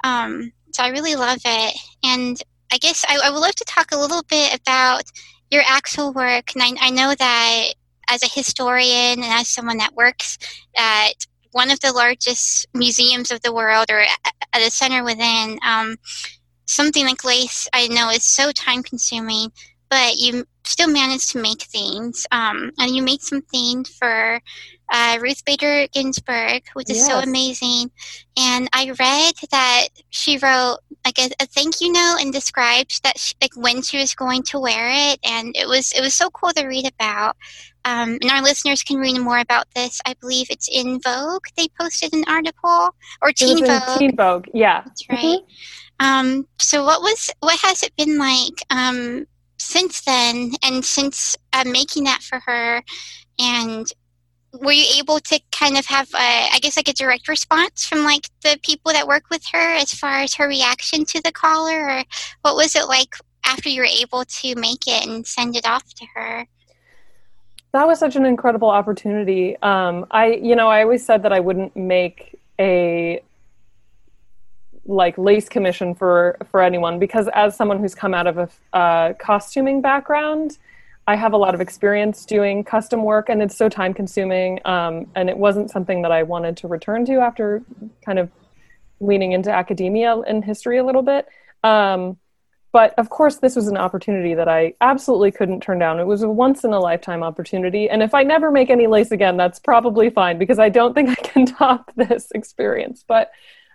[0.03, 1.77] Um, so i really love it.
[2.03, 2.41] And
[2.71, 5.03] I guess I, I, would love to talk a little bit about
[5.51, 6.53] your actual work.
[6.55, 7.67] And I, I, know that
[8.09, 10.37] as a historian and as someone that works
[10.75, 11.13] at
[11.51, 15.95] one of the largest museums of the world or at a center within, um,
[16.65, 19.51] something like lace I know is so time consuming,
[19.89, 22.25] but you still managed to make things.
[22.31, 24.41] Um, and you made something for
[24.91, 27.07] uh, Ruth Bader Ginsburg, which is yes.
[27.07, 27.91] so amazing.
[28.37, 33.17] And I read that she wrote like a, a thank you note and described that
[33.17, 36.29] she, like when she was going to wear it, and it was it was so
[36.29, 37.37] cool to read about.
[37.85, 40.01] Um, and our listeners can read more about this.
[40.07, 41.45] I believe it's in Vogue.
[41.55, 43.99] They posted an article or Teen Vogue.
[43.99, 45.19] Teen Vogue, yeah, that's right.
[45.19, 46.05] Mm-hmm.
[46.05, 49.27] Um, so what was what has it been like um,
[49.57, 52.83] since then, and since uh, making that for her,
[53.39, 53.87] and
[54.61, 58.03] were you able to kind of have a, I guess like a direct response from
[58.03, 61.89] like the people that work with her as far as her reaction to the collar,
[61.89, 62.03] or
[62.41, 65.93] what was it like after you were able to make it and send it off
[65.95, 66.47] to her?
[67.71, 69.57] That was such an incredible opportunity.
[69.61, 73.21] Um, i you know i always said that i wouldn't make a
[74.85, 79.13] like lace commission for for anyone because as someone who's come out of a uh,
[79.13, 80.57] costuming background
[81.07, 84.59] I have a lot of experience doing custom work, and it's so time consuming.
[84.65, 87.63] Um, and it wasn't something that I wanted to return to after
[88.03, 88.31] kind of
[88.99, 91.27] leaning into academia and history a little bit.
[91.63, 92.17] Um,
[92.71, 95.99] but of course, this was an opportunity that I absolutely couldn't turn down.
[95.99, 97.89] It was a once in a lifetime opportunity.
[97.89, 101.09] And if I never make any lace again, that's probably fine because I don't think
[101.09, 103.05] I can top this experience.
[103.07, 103.31] But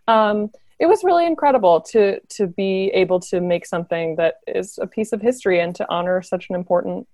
[0.06, 4.86] um, it was really incredible to to be able to make something that is a
[4.86, 7.06] piece of history and to honor such an important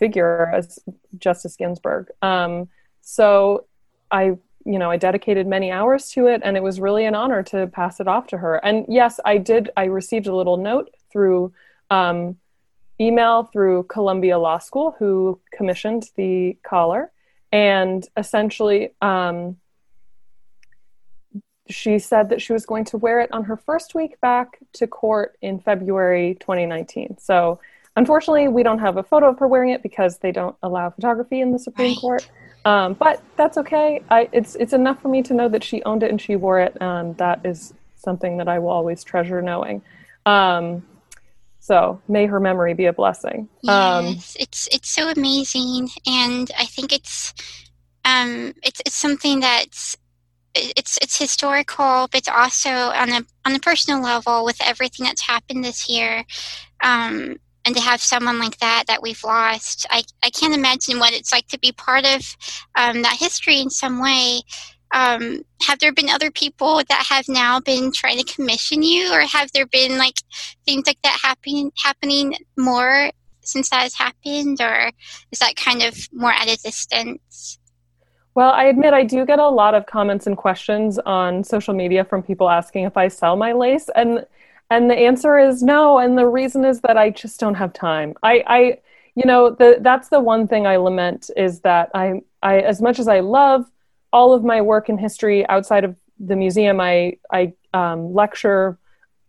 [0.00, 0.80] figure as
[1.18, 2.08] Justice Ginsburg.
[2.22, 2.68] Um,
[3.02, 3.66] so
[4.10, 7.44] I, you know, I dedicated many hours to it, and it was really an honor
[7.44, 8.56] to pass it off to her.
[8.64, 9.70] And yes, I did.
[9.76, 11.52] I received a little note through
[11.90, 12.36] um,
[13.00, 17.12] email through Columbia Law School, who commissioned the collar,
[17.52, 18.94] and essentially.
[19.00, 19.56] Um,
[21.68, 24.88] she said that she was going to wear it on her first week back to
[24.88, 27.16] court in February 2019.
[27.18, 27.60] So
[27.96, 31.40] Unfortunately, we don't have a photo of her wearing it because they don't allow photography
[31.40, 32.00] in the Supreme right.
[32.00, 32.30] Court.
[32.64, 34.02] Um, but that's okay.
[34.10, 36.60] I, it's it's enough for me to know that she owned it and she wore
[36.60, 39.82] it, and that is something that I will always treasure knowing.
[40.26, 40.86] Um,
[41.58, 43.48] so may her memory be a blessing.
[43.68, 47.32] Um, yes, it's it's so amazing, and I think it's
[48.04, 49.96] um, it's it's something that's
[50.54, 55.22] it's it's historical, but it's also on a on a personal level with everything that's
[55.22, 56.24] happened this year.
[56.82, 61.12] Um, and to have someone like that that we've lost, I, I can't imagine what
[61.12, 62.36] it's like to be part of
[62.74, 64.42] um, that history in some way.
[64.92, 69.20] Um, have there been other people that have now been trying to commission you, or
[69.20, 70.16] have there been like
[70.66, 74.90] things like that happening happening more since that has happened, or
[75.30, 77.58] is that kind of more at a distance?
[78.34, 82.04] Well, I admit I do get a lot of comments and questions on social media
[82.04, 84.26] from people asking if I sell my lace, and
[84.70, 85.98] and the answer is no.
[85.98, 88.14] And the reason is that I just don't have time.
[88.22, 88.78] I, I
[89.16, 92.98] you know, the, that's the one thing I lament is that I, I, as much
[92.98, 93.66] as I love
[94.12, 98.78] all of my work in history outside of the museum, I, I um, lecture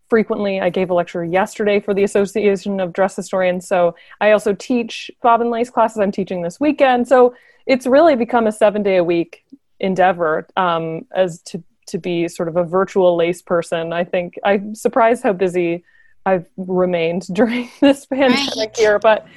[0.09, 0.61] frequently.
[0.61, 3.67] I gave a lecture yesterday for the Association of Dress Historians.
[3.67, 5.99] So I also teach bobbin lace classes.
[5.99, 7.07] I'm teaching this weekend.
[7.07, 7.33] So
[7.65, 9.43] it's really become a seven day a week
[9.79, 13.93] endeavor um, as to to be sort of a virtual lace person.
[13.93, 15.83] I think I'm surprised how busy
[16.25, 18.79] I've remained during this pandemic right.
[18.79, 19.27] year, but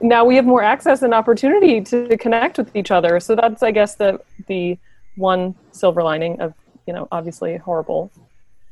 [0.00, 3.20] now we have more access and opportunity to connect with each other.
[3.20, 4.78] So that's, I guess, the the
[5.16, 6.54] one silver lining of
[6.86, 8.10] you know obviously horrible,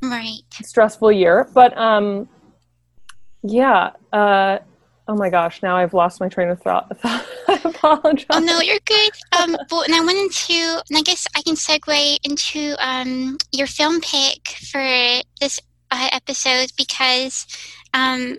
[0.02, 1.48] right, stressful year.
[1.52, 2.28] But um,
[3.42, 4.58] yeah, uh,
[5.08, 6.94] Oh my gosh, now I've lost my train of thought.
[7.04, 8.26] I apologize.
[8.28, 9.10] Oh no, you're good.
[9.40, 14.02] Um, and I went into, and I guess I can segue into um, your film
[14.02, 14.82] pick for
[15.40, 15.58] this
[15.90, 17.46] uh, episode because
[17.94, 18.36] um,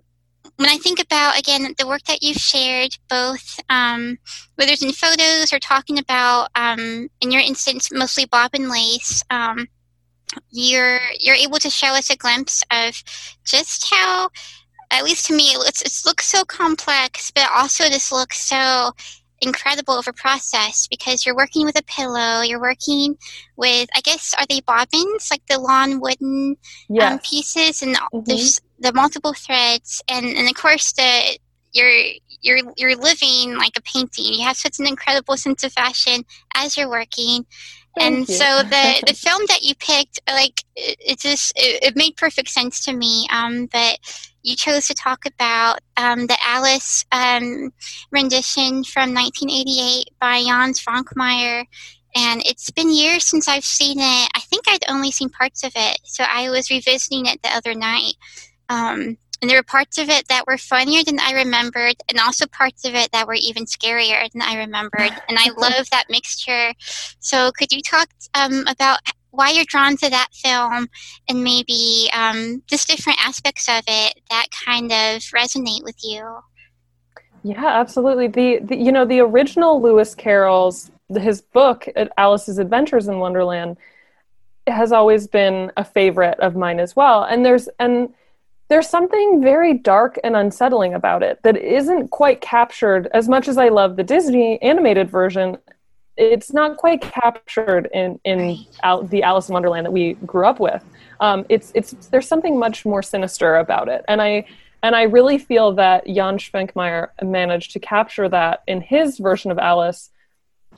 [0.58, 4.20] when I think about again the work that you've shared, both um,
[4.56, 9.68] whether it's in photos or talking about, um, in your instance, mostly bobbin lace, um,
[10.52, 13.04] you're you're able to show us a glimpse of
[13.44, 14.30] just how
[14.92, 18.92] at least to me, it's, it looks so complex, but also this looks so
[19.42, 23.18] incredible of a process because you're working with a pillow, you're working
[23.56, 26.58] with, I guess, are they bobbins, like the lawn wooden
[26.90, 27.14] um, yes.
[27.14, 28.20] um, pieces, and mm-hmm.
[28.26, 31.38] there's the multiple threads, and, and of course the
[31.72, 31.92] you're
[32.42, 34.26] you're you're living like a painting.
[34.26, 36.24] You have such an incredible sense of fashion
[36.56, 37.46] as you're working.
[38.00, 38.36] Thank and you.
[38.36, 42.50] so the the film that you picked, like it, it just it, it, made perfect
[42.50, 43.28] sense to me.
[43.32, 44.00] Um, but
[44.42, 47.72] you chose to talk about um, the Alice um,
[48.12, 51.66] rendition from 1988 by Jan Svankmajer.
[52.16, 54.30] And it's been years since I've seen it.
[54.34, 56.00] I think I'd only seen parts of it.
[56.06, 58.14] So I was revisiting it the other night.
[58.70, 62.46] Um, and there were parts of it that were funnier than I remembered, and also
[62.48, 65.12] parts of it that were even scarier than I remembered.
[65.28, 66.74] And I love that mixture.
[67.20, 69.00] So, could you talk um, about
[69.32, 70.88] why you're drawn to that film
[71.28, 76.40] and maybe um, just different aspects of it that kind of resonate with you.
[77.44, 78.28] Yeah, absolutely.
[78.28, 81.88] The, the you know the original Lewis Carroll's his book
[82.18, 83.78] Alice's Adventures in Wonderland
[84.68, 87.24] has always been a favorite of mine as well.
[87.24, 88.14] And there's and
[88.70, 93.58] there's something very dark and unsettling about it that isn't quite captured as much as
[93.58, 95.58] I love the Disney animated version
[96.20, 98.66] it's not quite captured in in
[99.10, 100.84] the Alice in Wonderland that we grew up with.
[101.22, 104.46] Um, it's it's there's something much more sinister about it, and I
[104.84, 109.58] and I really feel that Jan Svankmajer managed to capture that in his version of
[109.58, 110.12] Alice.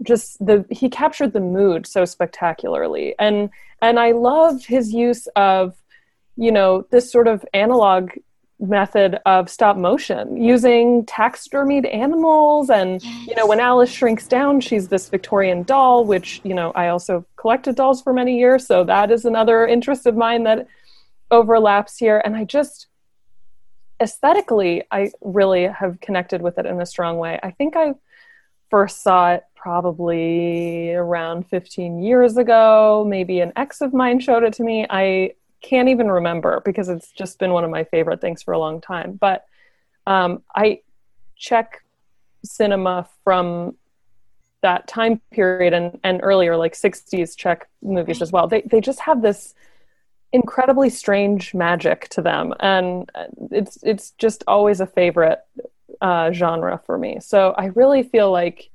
[0.04, 3.50] Just the he captured the mood so spectacularly, and
[3.82, 5.76] and I love his use of
[6.42, 8.10] you know this sort of analog
[8.60, 12.70] method of stop motion using taxidermied animals.
[12.70, 13.28] And yes.
[13.28, 17.26] you know when alice shrinks down she's this victorian doll which you know i also
[17.38, 18.66] collected dolls for many years.
[18.66, 20.68] So that is another interest of mine that
[21.30, 22.22] overlaps here.
[22.26, 22.88] And i just
[24.02, 27.40] aesthetically i really have connected with it in a strong way.
[27.44, 27.94] I think i
[28.72, 33.06] first saw it probably around 15 years ago.
[33.08, 34.88] Maybe an ex of mine showed it to me.
[34.90, 38.60] I can't even remember because it's just been one of my favorite things for a
[38.60, 39.14] long time.
[39.14, 39.46] But
[40.08, 40.82] um, I
[41.36, 41.84] Czech
[42.44, 43.76] cinema from
[44.62, 48.48] that time period and, and earlier, like 60s Czech movies as well.
[48.48, 49.56] They, they just have this
[50.34, 52.54] incredibly strange magic to them.
[52.60, 53.10] And
[53.52, 55.40] it's, it's just always a favorite
[56.00, 57.20] uh, genre for me.
[57.20, 58.70] So I really feel like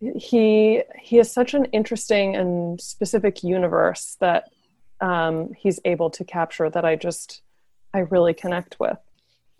[0.00, 4.48] he he has such an interesting and specific universe that
[5.00, 7.42] um, he's able to capture that I just
[7.94, 8.98] I really connect with.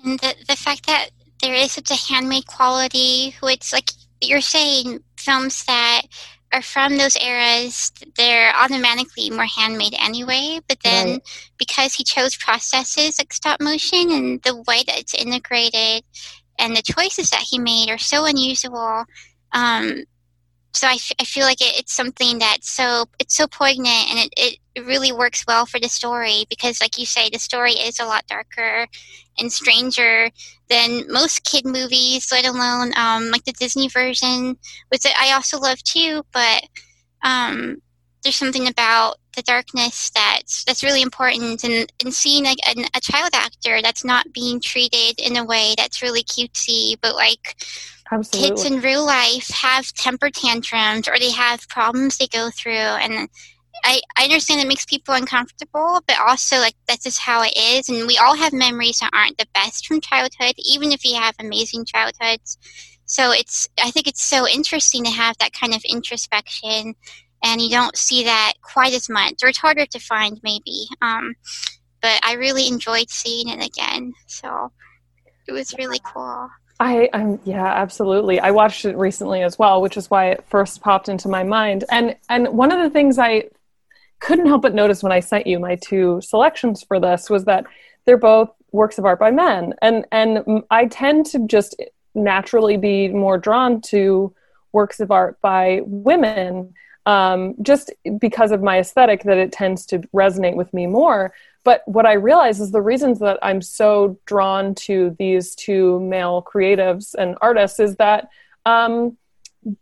[0.05, 1.11] And the the fact that
[1.43, 6.03] there is such a handmade quality, which like you're saying, films that
[6.53, 10.61] are from those eras, they're automatically more handmade anyway.
[10.69, 11.23] But then right.
[11.59, 16.05] because he chose processes like stop motion and the way that it's integrated
[16.59, 19.05] and the choices that he made are so unusual.
[19.53, 20.05] Um,
[20.75, 24.31] so I, f- I feel like it, it's something that's so it's so poignant and
[24.37, 27.99] it, it really works well for the story because like you say the story is
[27.99, 28.87] a lot darker
[29.39, 30.31] and stranger
[30.69, 34.57] than most kid movies let alone um, like the disney version
[34.89, 36.63] which i also love too but
[37.23, 37.81] um,
[38.23, 43.01] there's something about the darkness that's that's really important and, and seeing a, a, a
[43.01, 47.57] child actor that's not being treated in a way that's really cutesy but like
[48.11, 48.51] Absolutely.
[48.51, 53.29] kids in real life have temper tantrums or they have problems they go through and
[53.85, 57.89] I, I understand it makes people uncomfortable, but also like that's just how it is.
[57.89, 61.35] And we all have memories that aren't the best from childhood, even if you have
[61.39, 62.59] amazing childhoods.
[63.05, 66.95] So it's I think it's so interesting to have that kind of introspection,
[67.43, 70.87] and you don't see that quite as much, or it's harder to find maybe.
[71.01, 71.35] Um,
[72.01, 74.13] but I really enjoyed seeing it again.
[74.27, 74.73] So
[75.47, 76.49] it was really cool.
[76.81, 78.39] I, I'm yeah, absolutely.
[78.39, 81.85] I watched it recently as well, which is why it first popped into my mind.
[81.91, 83.45] And and one of the things I
[84.21, 87.65] couldn't help but notice when I sent you my two selections for this was that
[88.05, 91.81] they're both works of art by men, and and I tend to just
[92.15, 94.35] naturally be more drawn to
[94.73, 96.75] works of art by women,
[97.07, 101.33] um, just because of my aesthetic that it tends to resonate with me more.
[101.69, 106.43] But what I realize is the reasons that I'm so drawn to these two male
[106.43, 108.31] creatives and artists is that
[108.65, 109.19] um,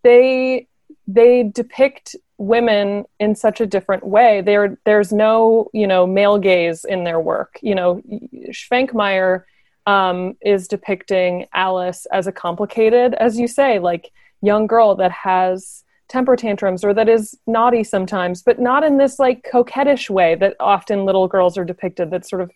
[0.03, 0.66] they
[1.07, 4.41] they depict women in such a different way.
[4.41, 7.57] There, there's no, you know, male gaze in their work.
[7.62, 8.03] You know,
[8.51, 9.45] Svankmajer
[9.87, 14.11] um, is depicting Alice as a complicated, as you say, like
[14.43, 19.19] young girl that has temper tantrums or that is naughty sometimes, but not in this
[19.19, 22.11] like coquettish way that often little girls are depicted.
[22.11, 22.51] That sort of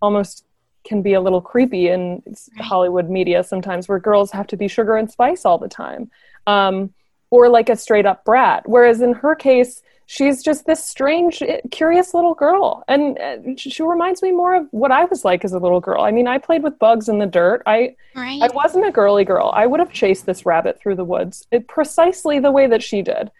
[0.00, 0.44] almost
[0.84, 2.22] can be a little creepy in
[2.58, 6.10] Hollywood media sometimes, where girls have to be sugar and spice all the time.
[6.46, 6.94] Um,
[7.30, 8.62] or like a straight up brat.
[8.68, 12.84] Whereas in her case, she's just this strange, curious little girl.
[12.88, 16.02] And uh, she reminds me more of what I was like as a little girl.
[16.02, 17.62] I mean, I played with bugs in the dirt.
[17.66, 18.40] I, right.
[18.40, 19.50] I wasn't a girly girl.
[19.54, 23.02] I would have chased this rabbit through the woods it, precisely the way that she
[23.02, 23.30] did.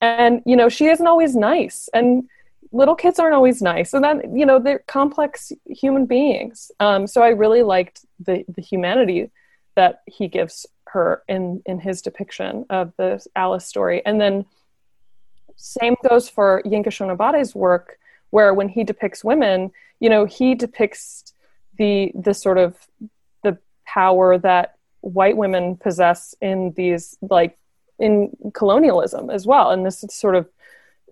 [0.00, 1.88] And, you know, she isn't always nice.
[1.92, 2.28] And
[2.72, 3.92] little kids aren't always nice.
[3.92, 6.70] And then, you know, they're complex human beings.
[6.80, 9.30] Um, so I really liked the, the humanity
[9.74, 14.04] that he gives her in in his depiction of the Alice story.
[14.06, 14.46] And then
[15.58, 17.98] same goes for Yinka Shonibare's work,
[18.30, 21.34] where when he depicts women, you know, he depicts
[21.76, 22.76] the the sort of
[23.42, 27.58] the power that white women possess in these like
[27.98, 29.70] in colonialism as well.
[29.70, 30.48] And this sort of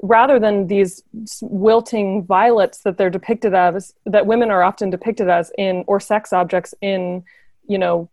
[0.03, 1.03] rather than these
[1.41, 6.33] wilting violets that they're depicted as that women are often depicted as in or sex
[6.33, 7.25] objects in
[7.67, 8.09] you know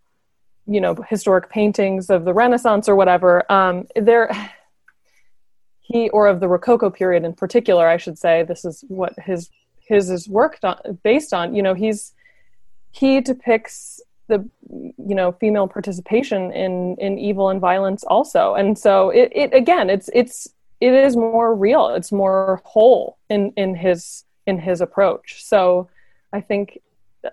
[0.66, 4.34] you know historic paintings of the renaissance or whatever um, there
[5.94, 9.50] he or of the rococo period in particular i should say this is what his
[9.80, 12.14] his is worked on based on you know he's
[12.92, 18.54] he depicts the you know female participation in in evil and violence also.
[18.56, 20.48] And so it, it again it's it's
[20.80, 21.90] it is more real.
[21.90, 25.44] It's more whole in in his in his approach.
[25.44, 25.90] So
[26.34, 26.80] i think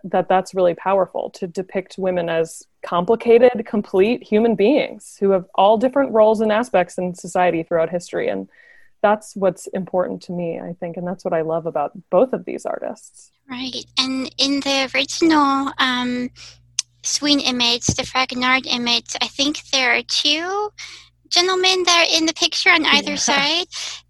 [0.04, 5.76] that that's really powerful to depict women as complicated, complete human beings who have all
[5.76, 8.28] different roles and aspects in society throughout history.
[8.28, 8.48] And
[9.02, 10.96] that's what's important to me, I think.
[10.96, 13.32] And that's what I love about both of these artists.
[13.48, 13.84] Right.
[13.98, 16.30] And in the original um,
[17.02, 20.70] Swing image, the Fragonard image, I think there are two
[21.30, 23.16] gentlemen that are in the picture on either yeah.
[23.16, 23.66] side.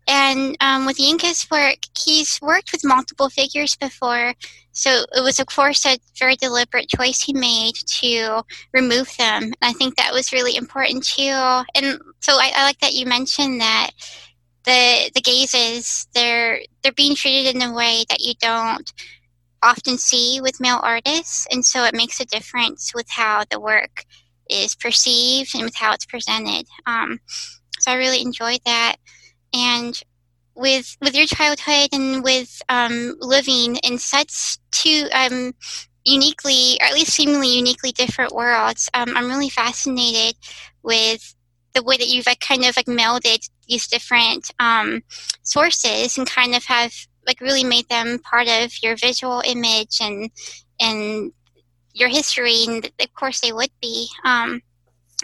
[0.09, 4.35] And um, with Yinka's work, he's worked with multiple figures before.
[4.73, 8.43] So it was, of course, a very deliberate choice he made to
[8.73, 9.45] remove them.
[9.45, 11.63] And I think that was really important too.
[11.75, 13.91] And so I, I like that you mentioned that
[14.65, 18.93] the the gazes they're they're being treated in a way that you don't
[19.63, 24.05] often see with male artists, and so it makes a difference with how the work
[24.51, 26.67] is perceived and with how it's presented.
[26.87, 27.21] Um,
[27.79, 28.97] so I really enjoyed that.
[29.55, 30.01] And
[30.55, 35.53] with with your childhood and with um, living in such two um,
[36.05, 40.37] uniquely, or at least seemingly uniquely different worlds, um, I'm really fascinated
[40.83, 41.35] with
[41.75, 45.03] the way that you've like kind of like melded these different um,
[45.43, 46.93] sources and kind of have
[47.27, 50.31] like really made them part of your visual image and
[50.81, 51.33] and
[52.01, 54.09] your history, and of course they would be.
[54.25, 54.63] Um,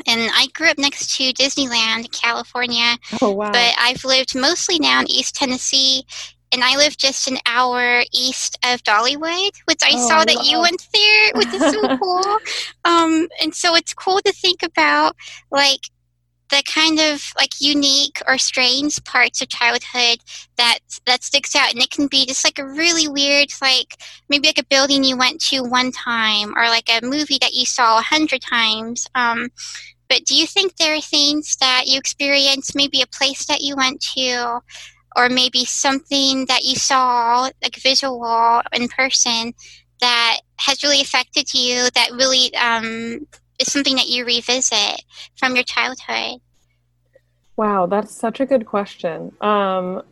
[0.06, 2.98] and I grew up next to Disneyland, California.
[3.22, 3.50] Oh, wow.
[3.50, 6.04] But I've lived mostly now in East Tennessee.
[6.52, 10.60] And I live just an hour east of Dollywood, which I oh, saw that you
[10.60, 12.38] went there, which is so cool.
[12.84, 15.16] Um, and so it's cool to think about,
[15.50, 15.80] like,
[16.50, 20.18] the kind of like unique or strange parts of childhood
[20.56, 21.72] that that sticks out.
[21.72, 23.96] And it can be just like a really weird like
[24.28, 27.66] maybe like a building you went to one time or like a movie that you
[27.66, 29.48] saw a hundred times um,
[30.08, 33.76] but do you think there are things that you experienced maybe a place that you
[33.76, 34.60] went to
[35.16, 39.52] or maybe something that you saw like visual in person
[40.00, 43.26] that has really affected you that really um,
[43.58, 45.02] is something that you revisit
[45.36, 46.40] from your childhood?
[47.56, 49.32] Wow, that's such a good question.
[49.40, 50.02] Um,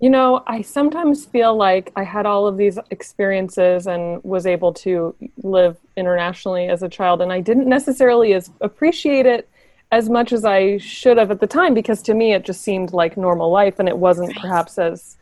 [0.00, 4.72] You know, I sometimes feel like I had all of these experiences and was able
[4.74, 9.48] to live internationally as a child, and I didn't necessarily as appreciate it
[9.92, 12.92] as much as I should have at the time because to me it just seemed
[12.92, 15.16] like normal life and it wasn't perhaps as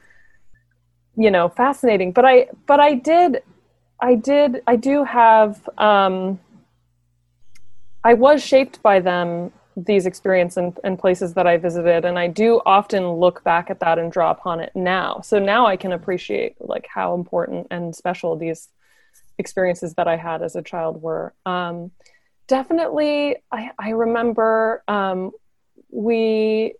[1.16, 2.10] you know fascinating.
[2.10, 3.42] But I but I did
[4.02, 6.40] I did I do have um,
[8.04, 12.26] I was shaped by them these experiences and, and, places that I visited, and I
[12.26, 15.22] do often look back at that and draw upon it now.
[15.22, 18.68] So now I can appreciate like how important and special these
[19.38, 21.32] experiences that I had as a child were.
[21.46, 21.90] Um,
[22.48, 25.30] definitely, I, I remember um,
[25.90, 26.74] we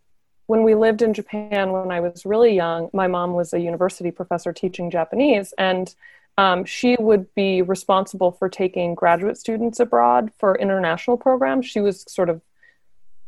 [0.47, 2.91] when we lived in Japan when I was really young.
[2.93, 5.95] My mom was a university professor teaching Japanese, and
[6.39, 11.67] um, she would be responsible for taking graduate students abroad for international programs.
[11.67, 12.41] She was sort of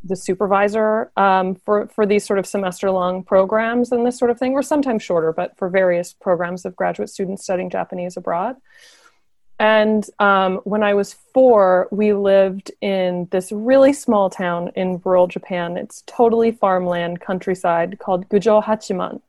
[0.03, 4.39] the supervisor um, for for these sort of semester long programs and this sort of
[4.39, 8.57] thing, or sometimes shorter, but for various programs of graduate students studying Japanese abroad.
[9.59, 15.29] And um, when I was four, we lived in this really small town in rural
[15.29, 15.77] Japan.
[15.77, 19.21] It's totally farmland, countryside, called Gujo Hachiman.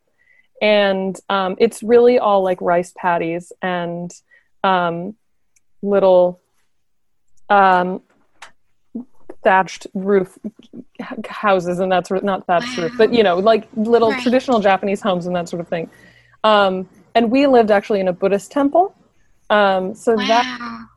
[0.61, 4.11] And um, it's really all like rice paddies and
[4.63, 5.15] um,
[5.81, 6.41] little
[7.49, 8.01] um,
[9.43, 10.37] thatched roof
[11.27, 12.85] houses and that sort of not thatched wow.
[12.85, 14.21] roof, but you know, like little right.
[14.21, 15.89] traditional Japanese homes and that sort of thing.
[16.43, 18.95] Um, and we lived actually in a Buddhist temple.
[19.49, 20.27] Um, so wow.
[20.27, 20.87] that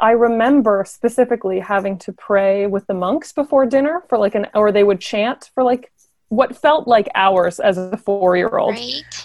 [0.00, 4.70] I remember specifically having to pray with the monks before dinner for like an, or
[4.70, 5.90] they would chant for like
[6.36, 8.76] what felt like hours as a four year old,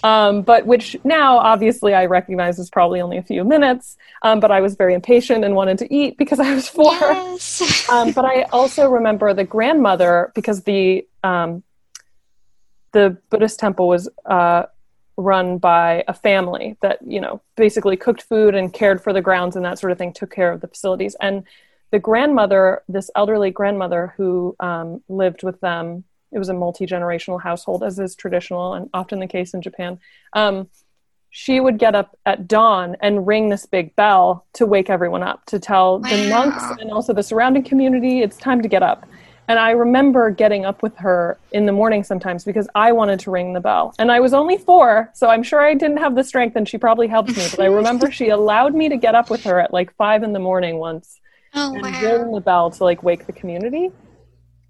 [0.03, 3.97] um, but which now obviously I recognize is probably only a few minutes.
[4.21, 6.93] Um, but I was very impatient and wanted to eat because I was four.
[6.93, 7.89] Yes.
[7.89, 11.63] um, but I also remember the grandmother because the um,
[12.91, 14.63] the Buddhist temple was uh,
[15.15, 19.55] run by a family that you know basically cooked food and cared for the grounds
[19.55, 21.43] and that sort of thing, took care of the facilities and.
[21.91, 27.41] The grandmother, this elderly grandmother who um, lived with them it was a multi generational
[27.41, 29.99] household, as is traditional and often the case in Japan.
[30.33, 30.69] Um,
[31.31, 35.45] she would get up at dawn and ring this big bell to wake everyone up
[35.45, 36.09] to tell wow.
[36.09, 39.05] the monks and also the surrounding community it's time to get up.
[39.47, 43.31] And I remember getting up with her in the morning sometimes because I wanted to
[43.31, 43.95] ring the bell.
[43.97, 46.77] And I was only four, so I'm sure I didn't have the strength and she
[46.77, 47.47] probably helped me.
[47.49, 50.33] But I remember she allowed me to get up with her at like five in
[50.33, 51.19] the morning once
[51.55, 52.01] oh, and wow.
[52.01, 53.89] ring the bell to like wake the community.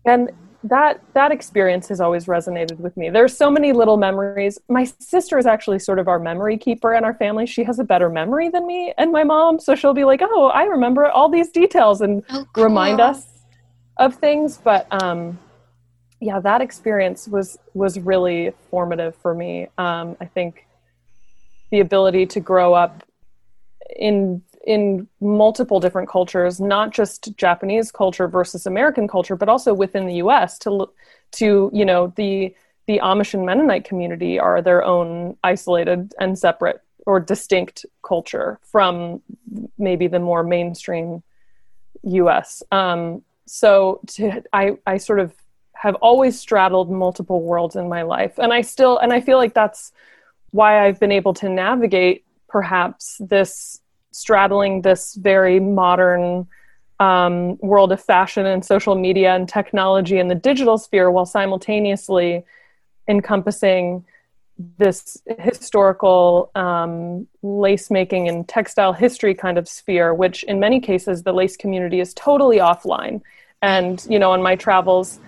[0.06, 0.32] And
[0.64, 3.10] that that experience has always resonated with me.
[3.10, 4.60] There's so many little memories.
[4.68, 7.46] My sister is actually sort of our memory keeper in our family.
[7.46, 10.48] She has a better memory than me and my mom, so she'll be like, "Oh,
[10.48, 12.64] I remember all these details," and oh, cool.
[12.66, 13.26] remind us
[13.98, 14.58] of things.
[14.58, 15.40] But um,
[16.20, 19.68] yeah, that experience was was really formative for me.
[19.78, 20.66] Um, I think
[21.72, 23.04] the ability to grow up
[23.96, 30.06] in in multiple different cultures, not just Japanese culture versus American culture, but also within
[30.06, 30.58] the U.S.
[30.60, 30.90] to
[31.32, 32.54] to you know the
[32.88, 39.22] the Amish and Mennonite community are their own isolated and separate or distinct culture from
[39.78, 41.24] maybe the more mainstream
[42.04, 42.64] U.S.
[42.72, 45.34] Um, so to, I I sort of
[45.74, 49.54] have always straddled multiple worlds in my life, and I still and I feel like
[49.54, 49.92] that's
[50.52, 53.79] why I've been able to navigate perhaps this
[54.12, 56.48] straddling this very modern
[57.00, 62.44] um, world of fashion and social media and technology and the digital sphere while simultaneously
[63.08, 64.04] encompassing
[64.78, 71.24] this historical um, lace making and textile history kind of sphere, which in many cases
[71.24, 73.22] the lace community is totally offline.
[73.62, 75.20] And, you know, on my travels,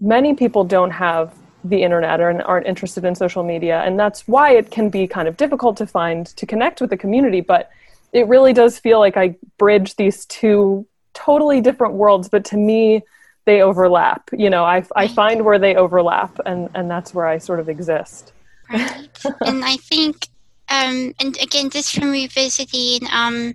[0.00, 3.80] many people don't have the internet or aren't interested in social media.
[3.80, 6.96] And that's why it can be kind of difficult to find to connect with the
[6.98, 7.40] community.
[7.40, 7.70] But
[8.14, 13.02] it really does feel like I bridge these two totally different worlds, but to me,
[13.44, 14.30] they overlap.
[14.32, 17.68] You know, I, I find where they overlap, and, and that's where I sort of
[17.68, 18.32] exist.
[18.70, 19.08] Right.
[19.40, 20.28] and I think,
[20.70, 23.54] um, and again, just from revisiting um,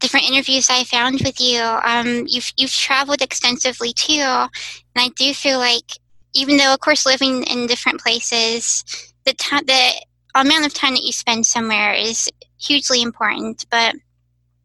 [0.00, 4.14] different interviews I found with you, um, you've, you've traveled extensively too.
[4.14, 4.48] And
[4.96, 5.92] I do feel like,
[6.34, 8.84] even though, of course, living in different places,
[9.26, 9.92] the time, the
[10.40, 13.66] amount of time that you spend somewhere is hugely important.
[13.70, 13.94] But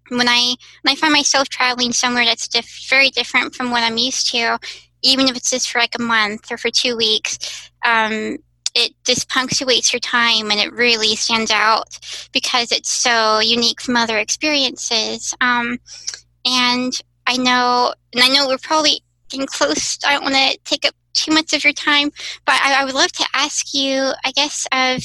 [0.09, 3.97] when I when I find myself traveling somewhere that's diff- very different from what I'm
[3.97, 4.59] used to,
[5.03, 8.37] even if it's just for like a month or for two weeks, um,
[8.75, 11.99] it just punctuates your time and it really stands out
[12.31, 15.33] because it's so unique from other experiences.
[15.41, 15.77] Um,
[16.45, 16.93] and
[17.27, 19.99] I know, and I know we're probably getting close.
[20.05, 22.11] I don't want to take up too much of your time,
[22.45, 25.03] but I, I would love to ask you, I guess, of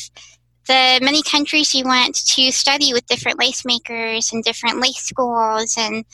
[0.66, 5.76] the many countries you went to study with different lace makers and different lace schools
[5.78, 6.04] and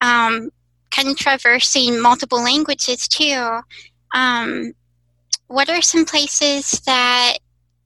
[0.00, 0.50] um,
[0.90, 3.60] kind of traversing multiple languages too.
[4.14, 4.72] Um,
[5.46, 7.38] what are some places that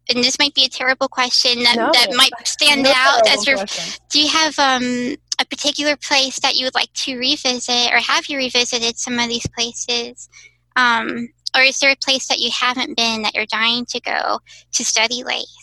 [0.08, 3.46] and this might be a terrible question that, No, that might stand no out as
[3.46, 3.56] your
[4.08, 8.26] do you have um, a particular place that you would like to revisit or have
[8.28, 10.28] you revisited some of these places
[10.76, 14.38] um, or is there a place that you haven't been that you're dying to go
[14.72, 15.55] to study lace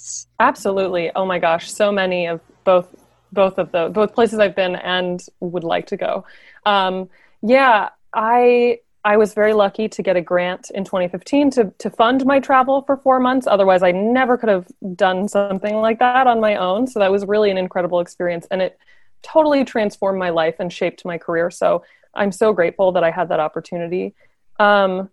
[0.44, 1.10] Absolutely.
[1.16, 2.94] Oh my gosh, so many of both
[3.32, 6.26] both of the both places I've been and would like to go.
[6.66, 7.10] Um,
[7.42, 12.26] yeah, I I was very lucky to get a grant in 2015 to to fund
[12.26, 13.48] my travel for four months.
[13.48, 16.88] Otherwise, I never could have done something like that on my own.
[16.88, 18.78] So that was really an incredible experience, and it
[19.22, 21.52] totally transformed my life and shaped my career.
[21.52, 21.84] So
[22.14, 24.14] I'm so grateful that I had that opportunity.
[24.60, 25.10] Um,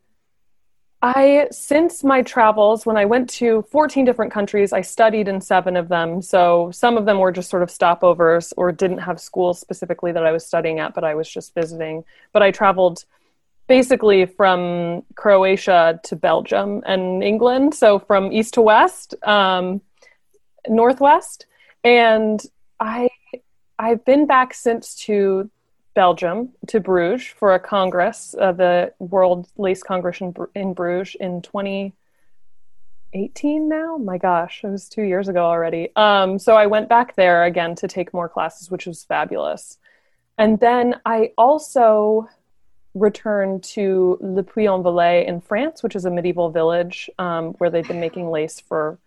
[1.03, 5.77] I, since my travels, when I went to 14 different countries, I studied in seven
[5.77, 6.21] of them.
[6.21, 10.27] So some of them were just sort of stopovers or didn't have schools specifically that
[10.27, 12.05] I was studying at, but I was just visiting.
[12.33, 13.05] But I traveled
[13.67, 17.75] basically from Croatia to Belgium and England.
[17.75, 19.81] So from east to west, um,
[20.69, 21.47] northwest.
[21.83, 22.43] And
[22.79, 23.09] I,
[23.79, 25.51] I've been back since to
[25.95, 31.43] Belgium to Bruges for a congress, uh, the World Lace Congress in, in Bruges in
[31.43, 33.97] 2018 now.
[33.97, 35.89] My gosh, it was two years ago already.
[35.97, 39.79] Um, so I went back there again to take more classes, which was fabulous.
[40.39, 42.29] And then I also
[42.95, 48.01] returned to Le Puy-en-Velay in France, which is a medieval village um, where they've been
[48.01, 48.99] making lace for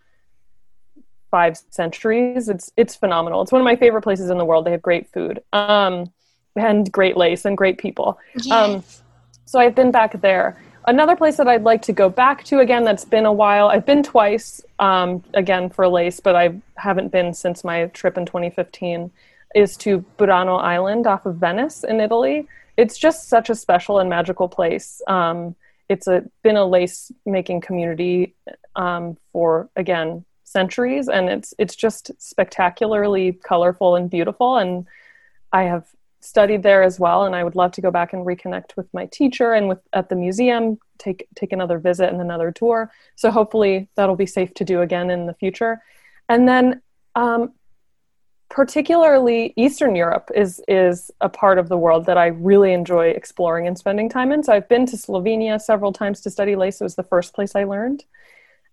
[1.32, 2.50] five centuries.
[2.50, 3.42] It's it's phenomenal.
[3.42, 4.66] It's one of my favorite places in the world.
[4.66, 5.42] They have great food.
[5.52, 6.12] Um,
[6.56, 8.20] and great lace and great people.
[8.36, 8.52] yes.
[8.52, 8.84] Um,
[9.46, 10.60] so I've been back there.
[10.86, 13.68] Another place that I'd like to go back to again that's been a while.
[13.68, 18.26] I've been twice um, again for lace, but I haven't been since my trip in
[18.26, 19.12] 2015.
[19.56, 22.48] Is to Burano Island off of Venice in Italy.
[22.76, 25.00] It's just such a special and magical place.
[25.06, 25.56] Um,
[25.90, 28.34] it's a been a lace making community
[28.76, 34.58] um, for again centuries, and it's it's just spectacularly colorful and beautiful.
[34.58, 34.88] And
[35.52, 35.86] I have
[36.24, 39.06] studied there as well and i would love to go back and reconnect with my
[39.08, 42.92] teacher and with at the museum take take another visit and another tour.
[43.16, 45.82] So hopefully that'll be safe to do again in the future.
[46.30, 46.82] And then
[47.16, 47.54] um,
[48.50, 53.68] particularly eastern europe is is a part of the world that i really enjoy exploring
[53.68, 54.44] and spending time in.
[54.44, 56.80] So i've been to slovenia several times to study lace.
[56.80, 58.06] It was the first place i learned.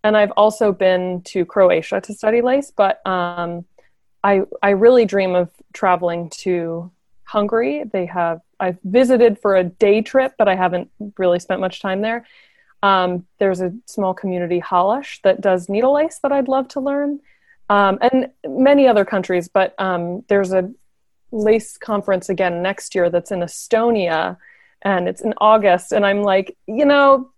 [0.04, 2.70] And i've also been to croatia to study lace.
[2.74, 3.64] But um,
[4.22, 6.90] I, I really dream of traveling to
[7.30, 7.84] Hungary.
[7.84, 12.00] They have I've visited for a day trip, but I haven't really spent much time
[12.02, 12.26] there.
[12.82, 17.20] Um, there's a small community Halas that does needle lace that I'd love to learn,
[17.68, 19.46] um, and many other countries.
[19.48, 20.72] But um, there's a
[21.30, 24.36] lace conference again next year that's in Estonia,
[24.82, 25.92] and it's in August.
[25.92, 27.30] And I'm like, you know,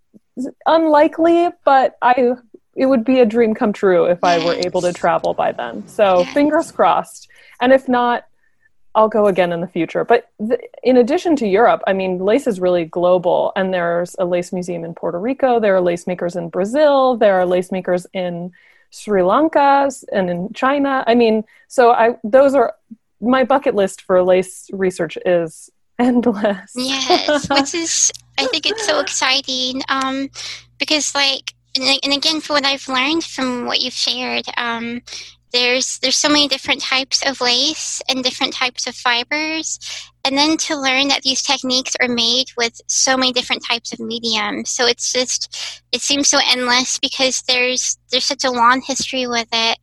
[0.64, 2.34] unlikely, but I
[2.74, 5.86] it would be a dream come true if I were able to travel by then.
[5.86, 7.28] So fingers crossed.
[7.60, 8.24] And if not,
[8.94, 10.04] I'll go again in the future.
[10.04, 14.24] But th- in addition to Europe, I mean, lace is really global, and there's a
[14.24, 15.60] lace museum in Puerto Rico.
[15.60, 17.16] There are lace makers in Brazil.
[17.16, 18.52] There are lace makers in
[18.90, 21.02] Sri Lanka and in China.
[21.06, 22.74] I mean, so I those are
[23.20, 26.72] my bucket list for lace research is endless.
[26.76, 30.28] Yes, which is I think it's so exciting um,
[30.78, 35.00] because like and, and again for what I've learned from what you've shared, um,
[35.52, 39.78] there's there's so many different types of lace and different types of fibers,
[40.24, 44.00] and then to learn that these techniques are made with so many different types of
[44.00, 44.70] mediums.
[44.70, 49.48] So it's just it seems so endless because there's there's such a long history with
[49.52, 49.78] it.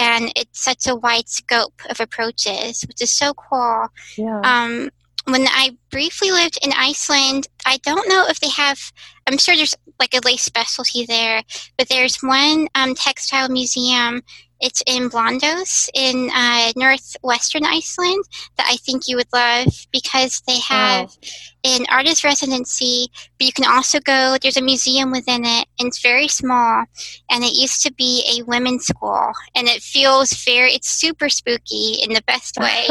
[0.00, 4.40] And it's such a wide scope of approaches, which is so cool yeah.
[4.44, 4.90] um,
[5.28, 8.92] when I briefly lived in Iceland, I don't know if they have.
[9.26, 11.42] I'm sure there's like a lace specialty there,
[11.76, 14.22] but there's one um, textile museum.
[14.60, 18.24] It's in Blönduós in uh, northwestern Iceland
[18.56, 21.16] that I think you would love because they have
[21.64, 24.36] an artist residency, but you can also go.
[24.40, 26.84] There's a museum within it, and it's very small.
[27.30, 30.72] And it used to be a women's school, and it feels very.
[30.72, 32.86] It's super spooky in the best way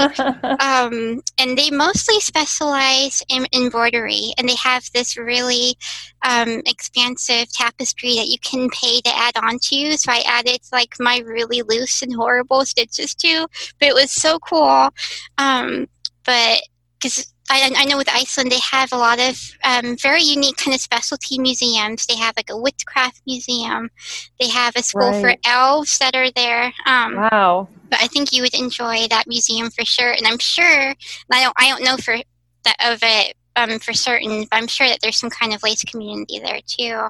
[0.60, 5.76] um, and they mostly specialize in embroidery and they have this really
[6.24, 10.96] um, expansive tapestry that you can pay to add on to so i added like
[11.00, 13.46] my really loose and horrible stitches too.
[13.80, 14.90] but it was so cool
[15.38, 15.88] um,
[16.26, 16.62] but
[17.00, 20.76] because I, I, know with Iceland they have a lot of um, very unique kind
[20.76, 22.06] of specialty museums.
[22.06, 23.90] They have like a witchcraft museum.
[24.40, 25.22] They have a school right.
[25.22, 26.74] for elves that are there.
[26.86, 27.70] Um, wow!
[27.90, 30.12] But I think you would enjoy that museum for sure.
[30.12, 30.96] And I'm sure
[31.32, 32.18] I don't I don't know for
[32.66, 35.84] that of it um, for certain, but I'm sure that there's some kind of lace
[35.84, 37.08] community there too.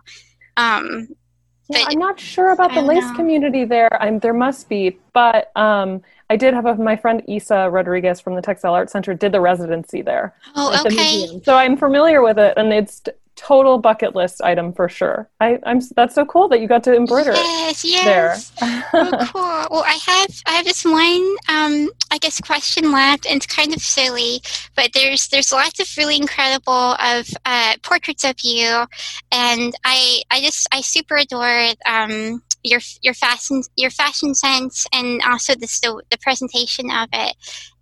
[1.69, 3.15] Yeah, I'm not sure about the lace know.
[3.15, 4.01] community there.
[4.01, 8.35] I'm, there must be, but um, I did have a, my friend Isa Rodriguez from
[8.35, 10.33] the Textile Art Center did the residency there.
[10.55, 11.27] Oh, okay.
[11.27, 13.03] The so I'm familiar with it, and it's
[13.37, 15.29] total bucket list item for sure.
[15.39, 18.49] I, am that's so cool that you got to embroider yes, yes.
[18.59, 18.83] there.
[18.93, 19.67] oh, cool.
[19.71, 23.73] Well, I have I have this one um, I guess question left, and it's kind
[23.73, 24.41] of silly,
[24.75, 28.85] but there's there's lots of really incredible of uh, portraits of you,
[29.31, 35.21] and I I just I super adore um, your your fashion your fashion sense and
[35.23, 37.35] also the, the the presentation of it.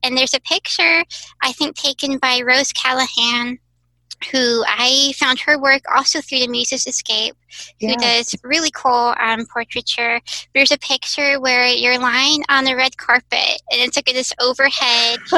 [0.04, 1.04] And there's a picture
[1.42, 3.58] I think taken by Rose Callahan
[4.32, 7.36] who I found her work also through the Muses Escape,
[7.80, 10.20] who does really cool um, portraiture.
[10.54, 15.20] There's a picture where you're lying on the red carpet, and it's like this overhead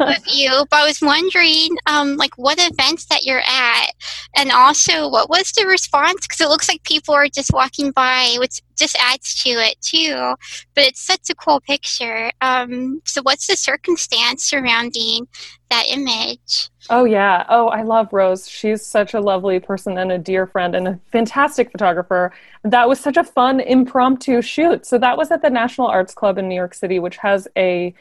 [0.00, 0.66] of you.
[0.70, 3.92] But I was wondering, um, like, what events that you're at,
[4.36, 6.26] and also what was the response?
[6.26, 10.34] Because it looks like people are just walking by, which just adds to it too.
[10.74, 12.30] But it's such a cool picture.
[12.40, 15.28] Um, so, what's the circumstance surrounding
[15.70, 16.70] that image?
[16.90, 17.46] Oh yeah.
[17.48, 18.48] Oh, I love Rose.
[18.48, 22.32] She's such a lovely person and a dear friend and a fantastic photographer.
[22.64, 24.84] That was such a fun impromptu shoot.
[24.84, 27.94] So that was at the National Arts Club in New York City, which has a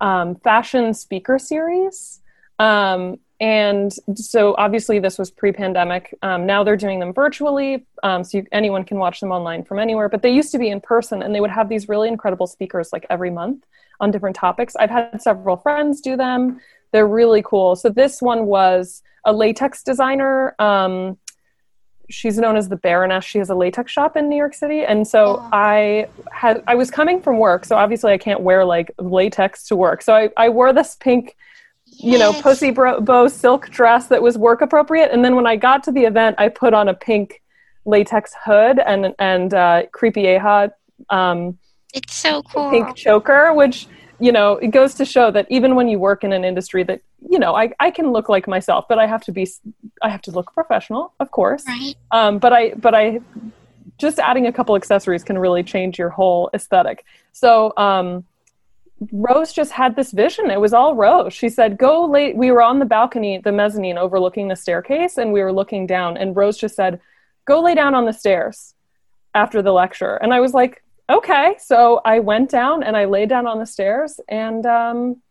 [0.00, 2.20] um, fashion speaker series.
[2.58, 6.14] Um, and so obviously this was pre-pandemic.
[6.22, 9.78] Um, now they're doing them virtually, um, so you, anyone can watch them online from
[9.78, 10.08] anywhere.
[10.08, 12.92] But they used to be in person, and they would have these really incredible speakers
[12.94, 13.64] like every month
[14.00, 14.74] on different topics.
[14.76, 16.60] I've had several friends do them.
[16.96, 17.76] They're really cool.
[17.76, 20.54] So this one was a latex designer.
[20.58, 21.18] Um,
[22.08, 23.22] she's known as the Baroness.
[23.22, 25.48] She has a latex shop in New York City, and so oh.
[25.52, 29.76] I had I was coming from work, so obviously I can't wear like latex to
[29.76, 30.00] work.
[30.00, 31.36] So I, I wore this pink,
[31.84, 32.12] yes.
[32.12, 35.82] you know, pussy bow silk dress that was work appropriate, and then when I got
[35.84, 37.42] to the event, I put on a pink
[37.84, 40.68] latex hood and and uh, creepy aha.
[41.10, 41.58] Um,
[41.92, 42.70] it's so cool.
[42.70, 43.86] Pink choker, which
[44.18, 47.00] you know, it goes to show that even when you work in an industry that,
[47.28, 49.48] you know, I, I can look like myself, but I have to be,
[50.02, 51.64] I have to look professional, of course.
[51.66, 51.94] Right.
[52.10, 53.20] Um, but I, but I,
[53.98, 57.04] just adding a couple accessories can really change your whole aesthetic.
[57.32, 58.24] So, um,
[59.12, 60.50] Rose just had this vision.
[60.50, 61.34] It was all Rose.
[61.34, 62.34] She said, Go late.
[62.34, 66.16] We were on the balcony, the mezzanine overlooking the staircase, and we were looking down.
[66.16, 67.00] And Rose just said,
[67.44, 68.74] Go lay down on the stairs
[69.34, 70.16] after the lecture.
[70.16, 71.56] And I was like, okay.
[71.58, 75.22] So I went down and I lay down on the stairs and um,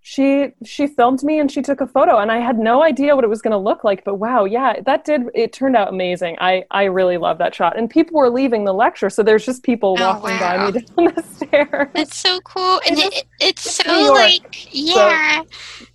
[0.00, 3.24] she she filmed me and she took a photo and I had no idea what
[3.24, 4.04] it was going to look like.
[4.04, 6.38] But wow, yeah, that did it turned out amazing.
[6.40, 7.76] I I really love that shot.
[7.76, 10.70] And people were leaving the lecture, so there's just people oh, walking wow.
[10.70, 11.88] by me down the stairs.
[11.94, 15.42] It's so cool, and it, it, it's, it's so like yeah.
[15.42, 15.86] So,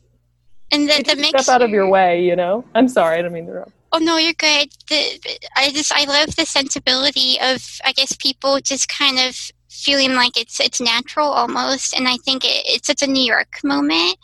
[0.73, 2.65] and that, that makes step out of your way, you know.
[2.75, 3.71] I'm sorry, I don't mean to interrupt.
[3.93, 4.69] Oh no, you're good.
[4.89, 9.37] The, I just I love the sensibility of I guess people just kind of
[9.69, 13.59] feeling like it's it's natural almost, and I think it, it's such a New York
[13.63, 14.17] moment.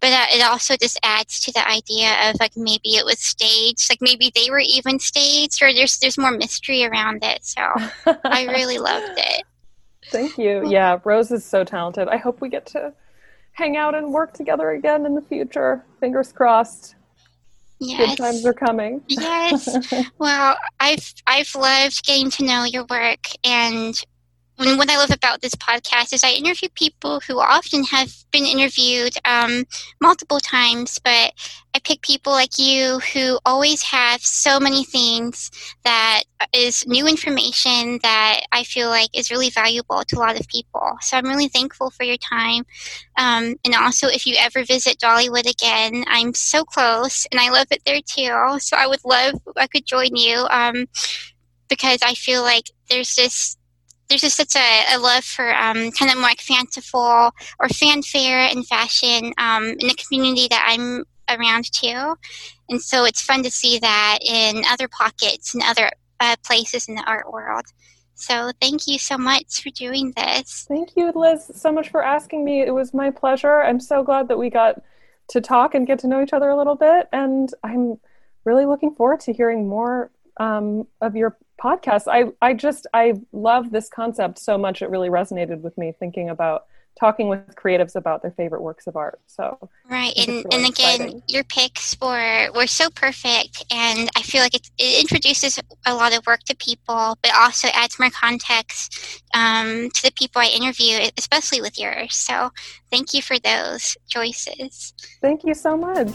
[0.00, 3.88] But uh, it also just adds to the idea of like maybe it was staged,
[3.88, 7.44] like maybe they were even staged, or there's there's more mystery around it.
[7.44, 7.62] So
[8.24, 9.44] I really loved it.
[10.10, 10.68] Thank you.
[10.68, 12.08] Yeah, Rose is so talented.
[12.08, 12.92] I hope we get to
[13.52, 15.84] hang out and work together again in the future.
[16.00, 16.96] Fingers crossed.
[17.84, 18.10] Yes.
[18.10, 19.02] Good times are coming.
[19.08, 19.68] yes.
[20.18, 23.26] Well, I've I've loved getting to know your work
[24.58, 28.44] and what I love about this podcast is I interview people who often have been
[28.44, 29.64] interviewed um,
[30.00, 31.32] multiple times, but
[31.74, 35.50] I pick people like you who always have so many things
[35.84, 40.46] that is new information that I feel like is really valuable to a lot of
[40.48, 40.96] people.
[41.00, 42.64] So I'm really thankful for your time.
[43.16, 47.68] Um, and also, if you ever visit Dollywood again, I'm so close and I love
[47.70, 48.58] it there too.
[48.60, 50.86] So I would love, I could join you um,
[51.68, 53.56] because I feel like there's this
[54.08, 57.30] there's just such a, a love for um, kind of more like fanciful
[57.60, 62.14] or fanfare and fashion um, in the community that I'm around too.
[62.68, 66.94] And so it's fun to see that in other pockets and other uh, places in
[66.94, 67.64] the art world.
[68.14, 70.66] So thank you so much for doing this.
[70.68, 72.60] Thank you, Liz, so much for asking me.
[72.60, 73.62] It was my pleasure.
[73.62, 74.80] I'm so glad that we got
[75.28, 77.08] to talk and get to know each other a little bit.
[77.12, 77.98] And I'm
[78.44, 82.04] really looking forward to hearing more um, of your podcast.
[82.08, 84.82] I, I just, I love this concept so much.
[84.82, 86.64] It really resonated with me thinking about
[86.98, 89.20] talking with creatives about their favorite works of art.
[89.26, 89.58] So
[89.90, 91.22] right, and really and again, exciting.
[91.28, 96.16] your picks were were so perfect, and I feel like it, it introduces a lot
[96.16, 101.08] of work to people, but also adds more context um, to the people I interview,
[101.16, 102.14] especially with yours.
[102.14, 102.50] So
[102.90, 104.92] thank you for those choices.
[105.20, 106.10] Thank you so much.